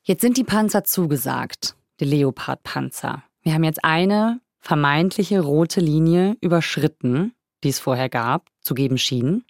Jetzt 0.03 0.21
sind 0.21 0.37
die 0.37 0.45
Panzer 0.45 0.85
zugesagt, 0.85 1.75
die 2.01 2.05
Leopard-Panzer. 2.05 3.23
Wir 3.43 3.55
haben 3.55 3.65
jetzt 3.65 3.83
eine 3.83 4.41
vermeintliche 4.61 5.41
rote 5.41 5.81
Linie 5.81 6.37
überschritten, 6.43 7.33
die 7.65 7.69
es 7.71 7.79
vorher 7.79 8.09
gab, 8.09 8.47
zu 8.61 8.75
geben 8.75 8.99
schien. 8.99 9.45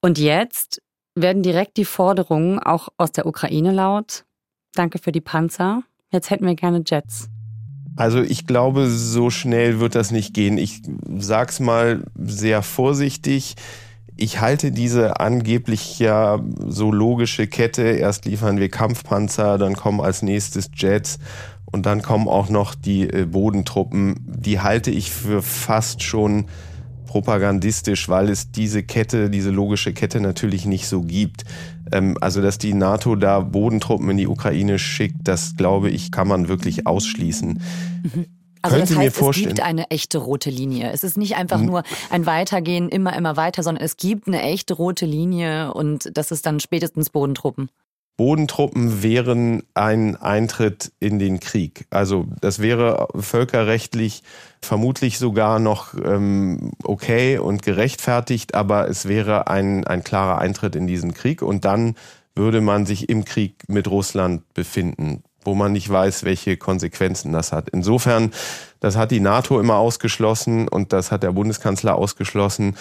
Und 0.00 0.18
jetzt 0.18 0.82
werden 1.14 1.42
direkt 1.42 1.76
die 1.76 1.84
Forderungen 1.84 2.58
auch 2.58 2.88
aus 2.96 3.12
der 3.12 3.26
Ukraine 3.26 3.72
laut. 3.72 4.24
Danke 4.74 4.98
für 4.98 5.12
die 5.12 5.20
Panzer. 5.20 5.82
Jetzt 6.10 6.30
hätten 6.30 6.46
wir 6.46 6.54
gerne 6.54 6.82
Jets. 6.84 7.28
Also 7.96 8.20
ich 8.22 8.46
glaube, 8.46 8.88
so 8.88 9.30
schnell 9.30 9.80
wird 9.80 9.94
das 9.94 10.10
nicht 10.10 10.32
gehen. 10.34 10.56
Ich 10.56 10.82
sag's 11.18 11.60
mal 11.60 12.04
sehr 12.16 12.62
vorsichtig. 12.62 13.54
Ich 14.16 14.40
halte 14.40 14.72
diese 14.72 15.20
angeblich 15.20 15.98
ja 15.98 16.40
so 16.66 16.90
logische 16.90 17.46
Kette. 17.46 17.82
Erst 17.82 18.24
liefern 18.24 18.58
wir 18.58 18.70
Kampfpanzer, 18.70 19.58
dann 19.58 19.74
kommen 19.74 20.00
als 20.00 20.22
nächstes 20.22 20.70
Jets 20.74 21.18
und 21.72 21.86
dann 21.86 22.02
kommen 22.02 22.28
auch 22.28 22.48
noch 22.48 22.74
die 22.74 23.08
äh, 23.08 23.24
Bodentruppen. 23.24 24.16
Die 24.26 24.60
halte 24.60 24.90
ich 24.90 25.10
für 25.10 25.42
fast 25.42 26.02
schon 26.02 26.46
propagandistisch, 27.06 28.08
weil 28.08 28.30
es 28.30 28.52
diese 28.52 28.82
Kette, 28.82 29.28
diese 29.28 29.50
logische 29.50 29.92
Kette 29.92 30.20
natürlich 30.20 30.64
nicht 30.64 30.86
so 30.86 31.02
gibt. 31.02 31.44
Ähm, 31.90 32.16
also, 32.20 32.40
dass 32.40 32.58
die 32.58 32.74
NATO 32.74 33.16
da 33.16 33.40
Bodentruppen 33.40 34.08
in 34.10 34.16
die 34.18 34.26
Ukraine 34.28 34.78
schickt, 34.78 35.16
das 35.24 35.56
glaube 35.56 35.90
ich, 35.90 36.12
kann 36.12 36.28
man 36.28 36.48
wirklich 36.48 36.86
ausschließen. 36.86 37.60
Mhm. 38.02 38.26
Also 38.62 38.78
das 38.78 38.96
heißt, 38.96 39.20
es 39.20 39.36
gibt 39.36 39.60
eine 39.60 39.90
echte 39.90 40.18
rote 40.18 40.48
Linie. 40.48 40.92
Es 40.92 41.02
ist 41.02 41.18
nicht 41.18 41.34
einfach 41.34 41.60
nur 41.60 41.82
ein 42.10 42.26
Weitergehen, 42.26 42.88
immer, 42.88 43.16
immer 43.16 43.36
weiter, 43.36 43.64
sondern 43.64 43.84
es 43.84 43.96
gibt 43.96 44.28
eine 44.28 44.40
echte 44.40 44.74
rote 44.74 45.04
Linie 45.04 45.74
und 45.74 46.16
das 46.16 46.30
ist 46.30 46.46
dann 46.46 46.60
spätestens 46.60 47.10
Bodentruppen. 47.10 47.70
Bodentruppen 48.16 49.02
wären 49.02 49.62
ein 49.74 50.16
Eintritt 50.16 50.92
in 51.00 51.18
den 51.18 51.40
Krieg. 51.40 51.86
Also 51.90 52.26
das 52.40 52.60
wäre 52.60 53.08
völkerrechtlich 53.16 54.22
vermutlich 54.60 55.18
sogar 55.18 55.58
noch 55.58 55.94
ähm, 55.94 56.72
okay 56.84 57.38
und 57.38 57.62
gerechtfertigt, 57.62 58.54
aber 58.54 58.88
es 58.88 59.08
wäre 59.08 59.48
ein, 59.48 59.86
ein 59.86 60.04
klarer 60.04 60.38
Eintritt 60.38 60.76
in 60.76 60.86
diesen 60.86 61.14
Krieg 61.14 61.42
und 61.42 61.64
dann 61.64 61.96
würde 62.34 62.60
man 62.60 62.86
sich 62.86 63.08
im 63.08 63.24
Krieg 63.24 63.56
mit 63.68 63.88
Russland 63.88 64.42
befinden, 64.54 65.22
wo 65.44 65.54
man 65.54 65.72
nicht 65.72 65.90
weiß, 65.90 66.24
welche 66.24 66.56
Konsequenzen 66.56 67.32
das 67.32 67.52
hat. 67.52 67.70
Insofern, 67.70 68.32
das 68.80 68.96
hat 68.96 69.10
die 69.10 69.20
NATO 69.20 69.58
immer 69.58 69.76
ausgeschlossen 69.76 70.68
und 70.68 70.92
das 70.92 71.12
hat 71.12 71.22
der 71.22 71.32
Bundeskanzler 71.32 71.96
ausgeschlossen. 71.96 72.76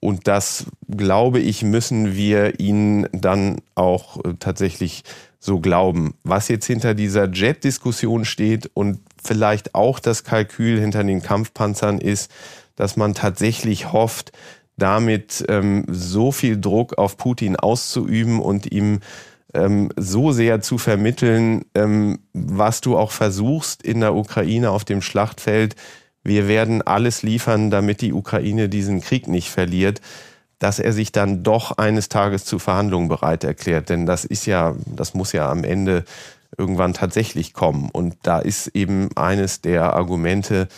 Und 0.00 0.26
das, 0.26 0.66
glaube 0.88 1.40
ich, 1.40 1.62
müssen 1.62 2.14
wir 2.14 2.58
ihnen 2.58 3.06
dann 3.12 3.58
auch 3.74 4.24
äh, 4.24 4.34
tatsächlich 4.38 5.04
so 5.38 5.60
glauben. 5.60 6.14
Was 6.22 6.48
jetzt 6.48 6.66
hinter 6.66 6.94
dieser 6.94 7.30
Jet-Diskussion 7.30 8.24
steht 8.24 8.70
und 8.74 9.00
vielleicht 9.22 9.74
auch 9.74 9.98
das 9.98 10.24
Kalkül 10.24 10.80
hinter 10.80 11.04
den 11.04 11.22
Kampfpanzern 11.22 11.98
ist, 11.98 12.30
dass 12.76 12.96
man 12.96 13.14
tatsächlich 13.14 13.92
hofft, 13.92 14.32
damit 14.76 15.44
ähm, 15.48 15.84
so 15.88 16.32
viel 16.32 16.58
Druck 16.58 16.96
auf 16.98 17.16
Putin 17.16 17.56
auszuüben 17.56 18.40
und 18.40 18.72
ihm 18.72 19.00
ähm, 19.52 19.90
so 19.96 20.32
sehr 20.32 20.60
zu 20.60 20.78
vermitteln, 20.78 21.64
ähm, 21.74 22.20
was 22.32 22.80
du 22.80 22.96
auch 22.96 23.10
versuchst 23.10 23.82
in 23.82 24.00
der 24.00 24.14
Ukraine 24.14 24.70
auf 24.70 24.84
dem 24.84 25.02
Schlachtfeld, 25.02 25.74
wir 26.22 26.48
werden 26.48 26.82
alles 26.82 27.22
liefern, 27.22 27.70
damit 27.70 28.00
die 28.00 28.12
Ukraine 28.12 28.68
diesen 28.68 29.00
Krieg 29.00 29.28
nicht 29.28 29.50
verliert, 29.50 30.00
dass 30.58 30.78
er 30.78 30.92
sich 30.92 31.12
dann 31.12 31.42
doch 31.42 31.78
eines 31.78 32.08
Tages 32.08 32.44
zu 32.44 32.58
Verhandlungen 32.58 33.08
bereit 33.08 33.44
erklärt. 33.44 33.88
Denn 33.88 34.04
das 34.04 34.24
ist 34.24 34.46
ja, 34.46 34.76
das 34.86 35.14
muss 35.14 35.32
ja 35.32 35.50
am 35.50 35.64
Ende 35.64 36.04
irgendwann 36.58 36.92
tatsächlich 36.92 37.54
kommen. 37.54 37.88
Und 37.90 38.16
da 38.22 38.38
ist 38.38 38.68
eben 38.68 39.08
eines 39.16 39.62
der 39.62 39.94
Argumente, 39.94 40.68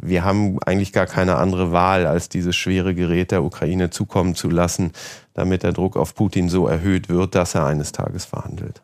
wir 0.00 0.24
haben 0.24 0.58
eigentlich 0.62 0.92
gar 0.92 1.06
keine 1.06 1.36
andere 1.36 1.72
Wahl, 1.72 2.06
als 2.06 2.28
dieses 2.28 2.56
schwere 2.56 2.94
Gerät 2.94 3.32
der 3.32 3.42
Ukraine 3.42 3.90
zukommen 3.90 4.34
zu 4.34 4.48
lassen, 4.48 4.92
damit 5.34 5.62
der 5.62 5.72
Druck 5.72 5.96
auf 5.96 6.14
Putin 6.14 6.48
so 6.48 6.66
erhöht 6.66 7.08
wird, 7.08 7.34
dass 7.34 7.54
er 7.54 7.66
eines 7.66 7.92
Tages 7.92 8.24
verhandelt. 8.24 8.82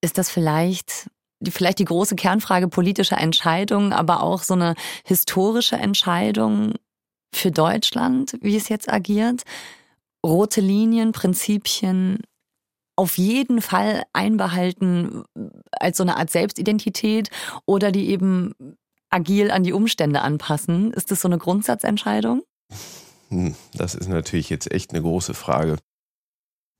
Ist 0.00 0.18
das 0.18 0.30
vielleicht 0.30 1.10
vielleicht 1.46 1.78
die 1.78 1.84
große 1.84 2.16
Kernfrage 2.16 2.68
politischer 2.68 3.18
Entscheidungen, 3.18 3.92
aber 3.92 4.22
auch 4.22 4.42
so 4.42 4.54
eine 4.54 4.74
historische 5.04 5.76
Entscheidung 5.76 6.74
für 7.34 7.50
Deutschland, 7.50 8.36
wie 8.40 8.56
es 8.56 8.68
jetzt 8.68 8.92
agiert. 8.92 9.42
Rote 10.24 10.60
Linien, 10.60 11.12
Prinzipien 11.12 12.18
auf 12.96 13.16
jeden 13.16 13.62
Fall 13.62 14.02
einbehalten 14.12 15.22
als 15.70 15.98
so 15.98 16.02
eine 16.02 16.16
Art 16.16 16.30
Selbstidentität 16.30 17.30
oder 17.64 17.92
die 17.92 18.08
eben 18.08 18.54
agil 19.10 19.52
an 19.52 19.62
die 19.62 19.72
Umstände 19.72 20.22
anpassen. 20.22 20.92
Ist 20.92 21.12
das 21.12 21.20
so 21.20 21.28
eine 21.28 21.38
Grundsatzentscheidung? 21.38 22.42
Hm, 23.28 23.54
das 23.74 23.94
ist 23.94 24.08
natürlich 24.08 24.50
jetzt 24.50 24.72
echt 24.72 24.90
eine 24.90 25.02
große 25.02 25.34
Frage. 25.34 25.76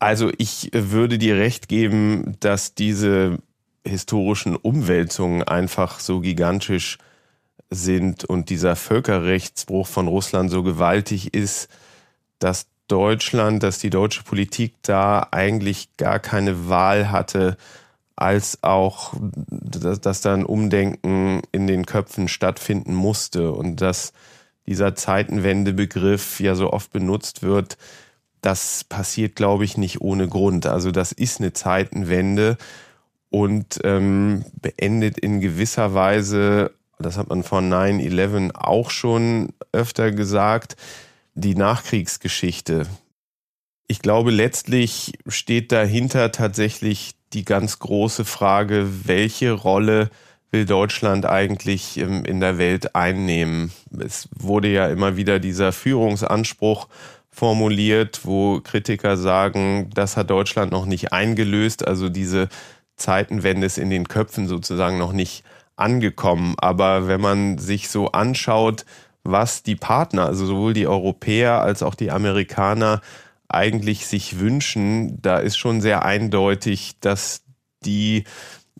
Also 0.00 0.32
ich 0.38 0.70
würde 0.72 1.18
dir 1.18 1.36
recht 1.36 1.68
geben, 1.68 2.36
dass 2.40 2.74
diese 2.74 3.38
historischen 3.84 4.56
Umwälzungen 4.56 5.42
einfach 5.42 6.00
so 6.00 6.20
gigantisch 6.20 6.98
sind 7.70 8.24
und 8.24 8.50
dieser 8.50 8.76
Völkerrechtsbruch 8.76 9.86
von 9.86 10.08
Russland 10.08 10.50
so 10.50 10.62
gewaltig 10.62 11.34
ist, 11.34 11.68
dass 12.38 12.66
Deutschland, 12.88 13.62
dass 13.62 13.78
die 13.78 13.90
deutsche 13.90 14.22
Politik 14.22 14.74
da 14.82 15.28
eigentlich 15.30 15.96
gar 15.98 16.18
keine 16.18 16.68
Wahl 16.68 17.10
hatte, 17.10 17.56
als 18.16 18.62
auch, 18.62 19.14
dass, 19.48 20.00
dass 20.00 20.22
da 20.22 20.34
ein 20.34 20.44
Umdenken 20.44 21.42
in 21.52 21.66
den 21.66 21.86
Köpfen 21.86 22.26
stattfinden 22.26 22.94
musste 22.94 23.52
und 23.52 23.80
dass 23.80 24.12
dieser 24.66 24.94
Zeitenwendebegriff 24.94 26.40
ja 26.40 26.54
so 26.54 26.72
oft 26.72 26.90
benutzt 26.92 27.42
wird, 27.42 27.78
das 28.40 28.84
passiert, 28.84 29.36
glaube 29.36 29.64
ich, 29.64 29.76
nicht 29.76 30.00
ohne 30.00 30.28
Grund. 30.28 30.66
Also 30.66 30.90
das 30.90 31.12
ist 31.12 31.40
eine 31.40 31.52
Zeitenwende 31.52 32.56
und 33.30 33.80
ähm, 33.84 34.44
beendet 34.60 35.18
in 35.18 35.40
gewisser 35.40 35.94
Weise, 35.94 36.72
das 36.98 37.16
hat 37.16 37.28
man 37.28 37.42
von 37.42 37.72
9-11 37.72 38.54
auch 38.54 38.90
schon 38.90 39.52
öfter 39.72 40.10
gesagt, 40.12 40.76
die 41.34 41.54
Nachkriegsgeschichte. 41.54 42.86
Ich 43.86 44.00
glaube, 44.00 44.30
letztlich 44.30 45.12
steht 45.26 45.72
dahinter 45.72 46.32
tatsächlich 46.32 47.14
die 47.32 47.44
ganz 47.44 47.78
große 47.78 48.24
Frage, 48.24 48.86
welche 49.04 49.52
Rolle 49.52 50.10
will 50.50 50.64
Deutschland 50.64 51.26
eigentlich 51.26 51.98
in 51.98 52.40
der 52.40 52.58
Welt 52.58 52.94
einnehmen? 52.94 53.70
Es 53.98 54.28
wurde 54.34 54.68
ja 54.68 54.88
immer 54.88 55.16
wieder 55.16 55.38
dieser 55.38 55.72
Führungsanspruch 55.72 56.88
formuliert, 57.30 58.20
wo 58.24 58.60
Kritiker 58.60 59.16
sagen, 59.16 59.90
das 59.94 60.16
hat 60.16 60.30
Deutschland 60.30 60.72
noch 60.72 60.86
nicht 60.86 61.12
eingelöst. 61.12 61.86
Also 61.86 62.08
diese 62.08 62.48
Zeitenwende 62.98 63.66
ist 63.66 63.78
in 63.78 63.90
den 63.90 64.08
Köpfen 64.08 64.46
sozusagen 64.46 64.98
noch 64.98 65.12
nicht 65.12 65.44
angekommen. 65.76 66.54
Aber 66.58 67.08
wenn 67.08 67.20
man 67.20 67.58
sich 67.58 67.88
so 67.88 68.12
anschaut, 68.12 68.84
was 69.24 69.62
die 69.62 69.76
Partner, 69.76 70.26
also 70.26 70.46
sowohl 70.46 70.74
die 70.74 70.86
Europäer 70.86 71.60
als 71.60 71.82
auch 71.82 71.94
die 71.94 72.10
Amerikaner 72.10 73.00
eigentlich 73.48 74.06
sich 74.06 74.38
wünschen, 74.38 75.20
da 75.22 75.38
ist 75.38 75.56
schon 75.56 75.80
sehr 75.80 76.04
eindeutig, 76.04 76.96
dass 77.00 77.42
die 77.84 78.24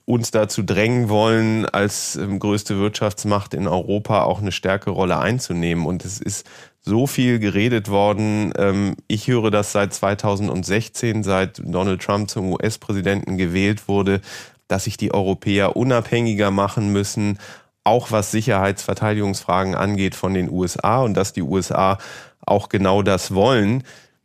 uns 0.05 0.31
dazu 0.31 0.63
drängen 0.63 1.11
wollen, 1.11 1.67
als 1.67 2.17
ähm, 2.17 2.39
größte 2.39 2.79
Wirtschaftsmacht 2.79 3.53
in 3.53 3.69
Europa 3.69 4.23
auch 4.23 4.41
eine 4.41 4.53
stärkere 4.53 4.95
Rolle 4.95 5.19
einzunehmen. 5.19 5.85
Und 5.85 6.03
es 6.05 6.19
ist 6.19 6.49
so 6.89 7.07
viel 7.07 7.39
geredet 7.39 7.89
worden. 7.89 8.53
Ähm, 8.57 8.97
ich 9.07 9.29
höre 9.29 9.51
das 9.51 9.73
seit 9.73 9.95
2016, 9.95 11.23
seit 11.23 11.61
Donald 11.65 12.03
Trump 12.03 12.29
zum 12.31 12.53
US-Präsidenten 12.53 13.37
gewählt 13.37 13.87
wurde, 13.87 14.21
dass 14.67 14.85
sich 14.85 14.97
die 14.97 15.13
Europäer 15.13 15.77
unabhängiger 15.77 16.51
machen 16.51 16.93
müssen, 16.93 17.39
auch 17.85 18.11
was 18.11 18.31
Sicherheitsverteidigungsfragen 18.31 19.75
angeht 19.75 20.15
von 20.15 20.35
den 20.35 20.51
USA 20.51 21.03
und 21.03 21.15
dass 21.15 21.33
die 21.33 21.43
USA 21.43 21.99
auch 22.41 22.69
genau 22.69 23.03
das 23.03 23.35
wollen. 23.35 23.85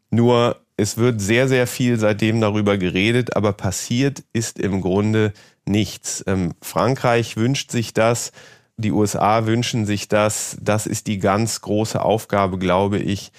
Nur 0.10 0.58
es 0.76 0.98
wird 0.98 1.22
sehr, 1.22 1.48
sehr 1.48 1.68
viel 1.68 2.00
seitdem 2.00 2.42
darüber 2.42 2.78
geredet, 2.78 3.36
aber 3.36 3.54
passiert 3.54 4.24
ist 4.34 4.60
im 4.60 4.82
Grunde 4.82 5.34
nichts. 5.66 6.24
Ähm, 6.28 6.54
Frankreich 6.62 7.38
wünscht 7.38 7.72
sich 7.72 7.94
das. 7.94 8.32
Die 8.78 8.92
USA 8.92 9.46
wünschen 9.46 9.86
sich 9.86 10.08
das. 10.08 10.58
Das 10.62 10.88
ist 10.88 11.08
die 11.08 11.20
ganz 11.20 11.62
große 11.62 12.02
Aufgabe, 12.02 12.58
glaube 12.58 12.98
ich, 12.98 13.32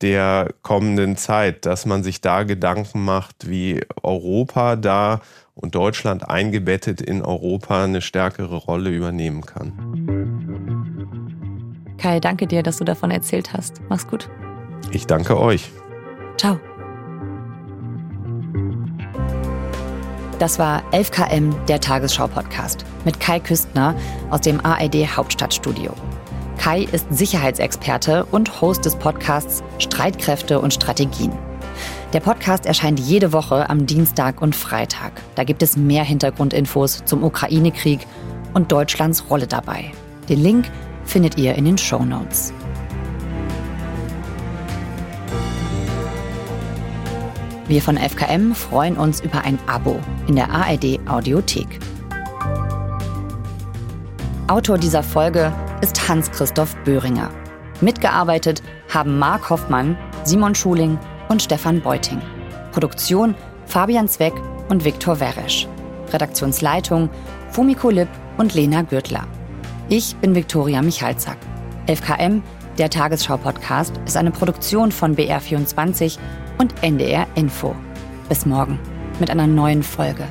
der 0.00 0.54
kommenden 0.62 1.16
Zeit, 1.16 1.66
dass 1.66 1.84
man 1.86 2.02
sich 2.02 2.20
da 2.20 2.44
Gedanken 2.44 3.04
macht, 3.04 3.48
wie 3.48 3.82
Europa 4.02 4.76
da 4.76 5.20
und 5.54 5.74
Deutschland 5.74 6.28
eingebettet 6.28 7.00
in 7.00 7.22
Europa 7.22 7.84
eine 7.84 8.00
stärkere 8.00 8.56
Rolle 8.56 8.90
übernehmen 8.90 9.44
kann. 9.44 9.72
Kai, 11.98 12.20
danke 12.20 12.46
dir, 12.46 12.62
dass 12.62 12.76
du 12.78 12.84
davon 12.84 13.10
erzählt 13.10 13.52
hast. 13.52 13.82
Mach's 13.88 14.06
gut. 14.06 14.30
Ich 14.92 15.06
danke 15.06 15.38
euch. 15.38 15.70
Ciao. 16.36 16.60
Das 20.38 20.60
war 20.60 20.84
11KM, 20.92 21.52
der 21.66 21.80
Tagesschau-Podcast 21.80 22.84
mit 23.04 23.18
Kai 23.18 23.40
Küstner 23.40 23.96
aus 24.30 24.40
dem 24.42 24.64
ARD 24.64 25.16
Hauptstadtstudio. 25.16 25.92
Kai 26.58 26.82
ist 26.92 27.06
Sicherheitsexperte 27.10 28.24
und 28.26 28.60
Host 28.60 28.84
des 28.84 28.94
Podcasts 28.94 29.64
Streitkräfte 29.78 30.60
und 30.60 30.72
Strategien. 30.72 31.32
Der 32.12 32.20
Podcast 32.20 32.66
erscheint 32.66 33.00
jede 33.00 33.32
Woche 33.32 33.68
am 33.68 33.86
Dienstag 33.86 34.40
und 34.40 34.54
Freitag. 34.54 35.12
Da 35.34 35.42
gibt 35.42 35.62
es 35.62 35.76
mehr 35.76 36.04
Hintergrundinfos 36.04 37.04
zum 37.04 37.24
Ukraine-Krieg 37.24 38.06
und 38.54 38.70
Deutschlands 38.70 39.28
Rolle 39.30 39.48
dabei. 39.48 39.90
Den 40.28 40.40
Link 40.40 40.70
findet 41.04 41.36
ihr 41.36 41.56
in 41.56 41.64
den 41.64 41.78
Show 41.78 42.04
Notes. 42.04 42.52
Wir 47.68 47.82
von 47.82 47.98
FKM 47.98 48.54
freuen 48.54 48.96
uns 48.96 49.20
über 49.20 49.42
ein 49.44 49.58
Abo 49.66 50.00
in 50.26 50.36
der 50.36 50.50
ARD 50.50 50.98
Audiothek. 51.06 51.78
Autor 54.46 54.78
dieser 54.78 55.02
Folge 55.02 55.52
ist 55.82 56.08
Hans-Christoph 56.08 56.74
Böhringer. 56.84 57.30
Mitgearbeitet 57.82 58.62
haben 58.88 59.18
Marc 59.18 59.50
Hoffmann, 59.50 59.98
Simon 60.24 60.54
Schuling 60.54 60.98
und 61.28 61.42
Stefan 61.42 61.82
Beuting. 61.82 62.22
Produktion 62.72 63.34
Fabian 63.66 64.08
Zweck 64.08 64.32
und 64.70 64.86
Viktor 64.86 65.20
Weresch. 65.20 65.68
Redaktionsleitung 66.10 67.10
Fumiko 67.50 67.90
Lipp 67.90 68.08
und 68.38 68.54
Lena 68.54 68.80
Gürtler. 68.80 69.26
Ich 69.90 70.16
bin 70.16 70.34
Viktoria 70.34 70.80
Michalzack. 70.80 71.36
11KM, 71.86 72.40
der 72.78 72.90
Tagesschau-Podcast, 72.90 74.00
ist 74.06 74.16
eine 74.16 74.30
Produktion 74.30 74.92
von 74.92 75.16
BR24 75.16 76.18
und 76.58 76.82
NDR 76.82 77.26
Info. 77.34 77.74
Bis 78.28 78.46
morgen 78.46 78.78
mit 79.20 79.30
einer 79.30 79.46
neuen 79.46 79.82
Folge. 79.82 80.24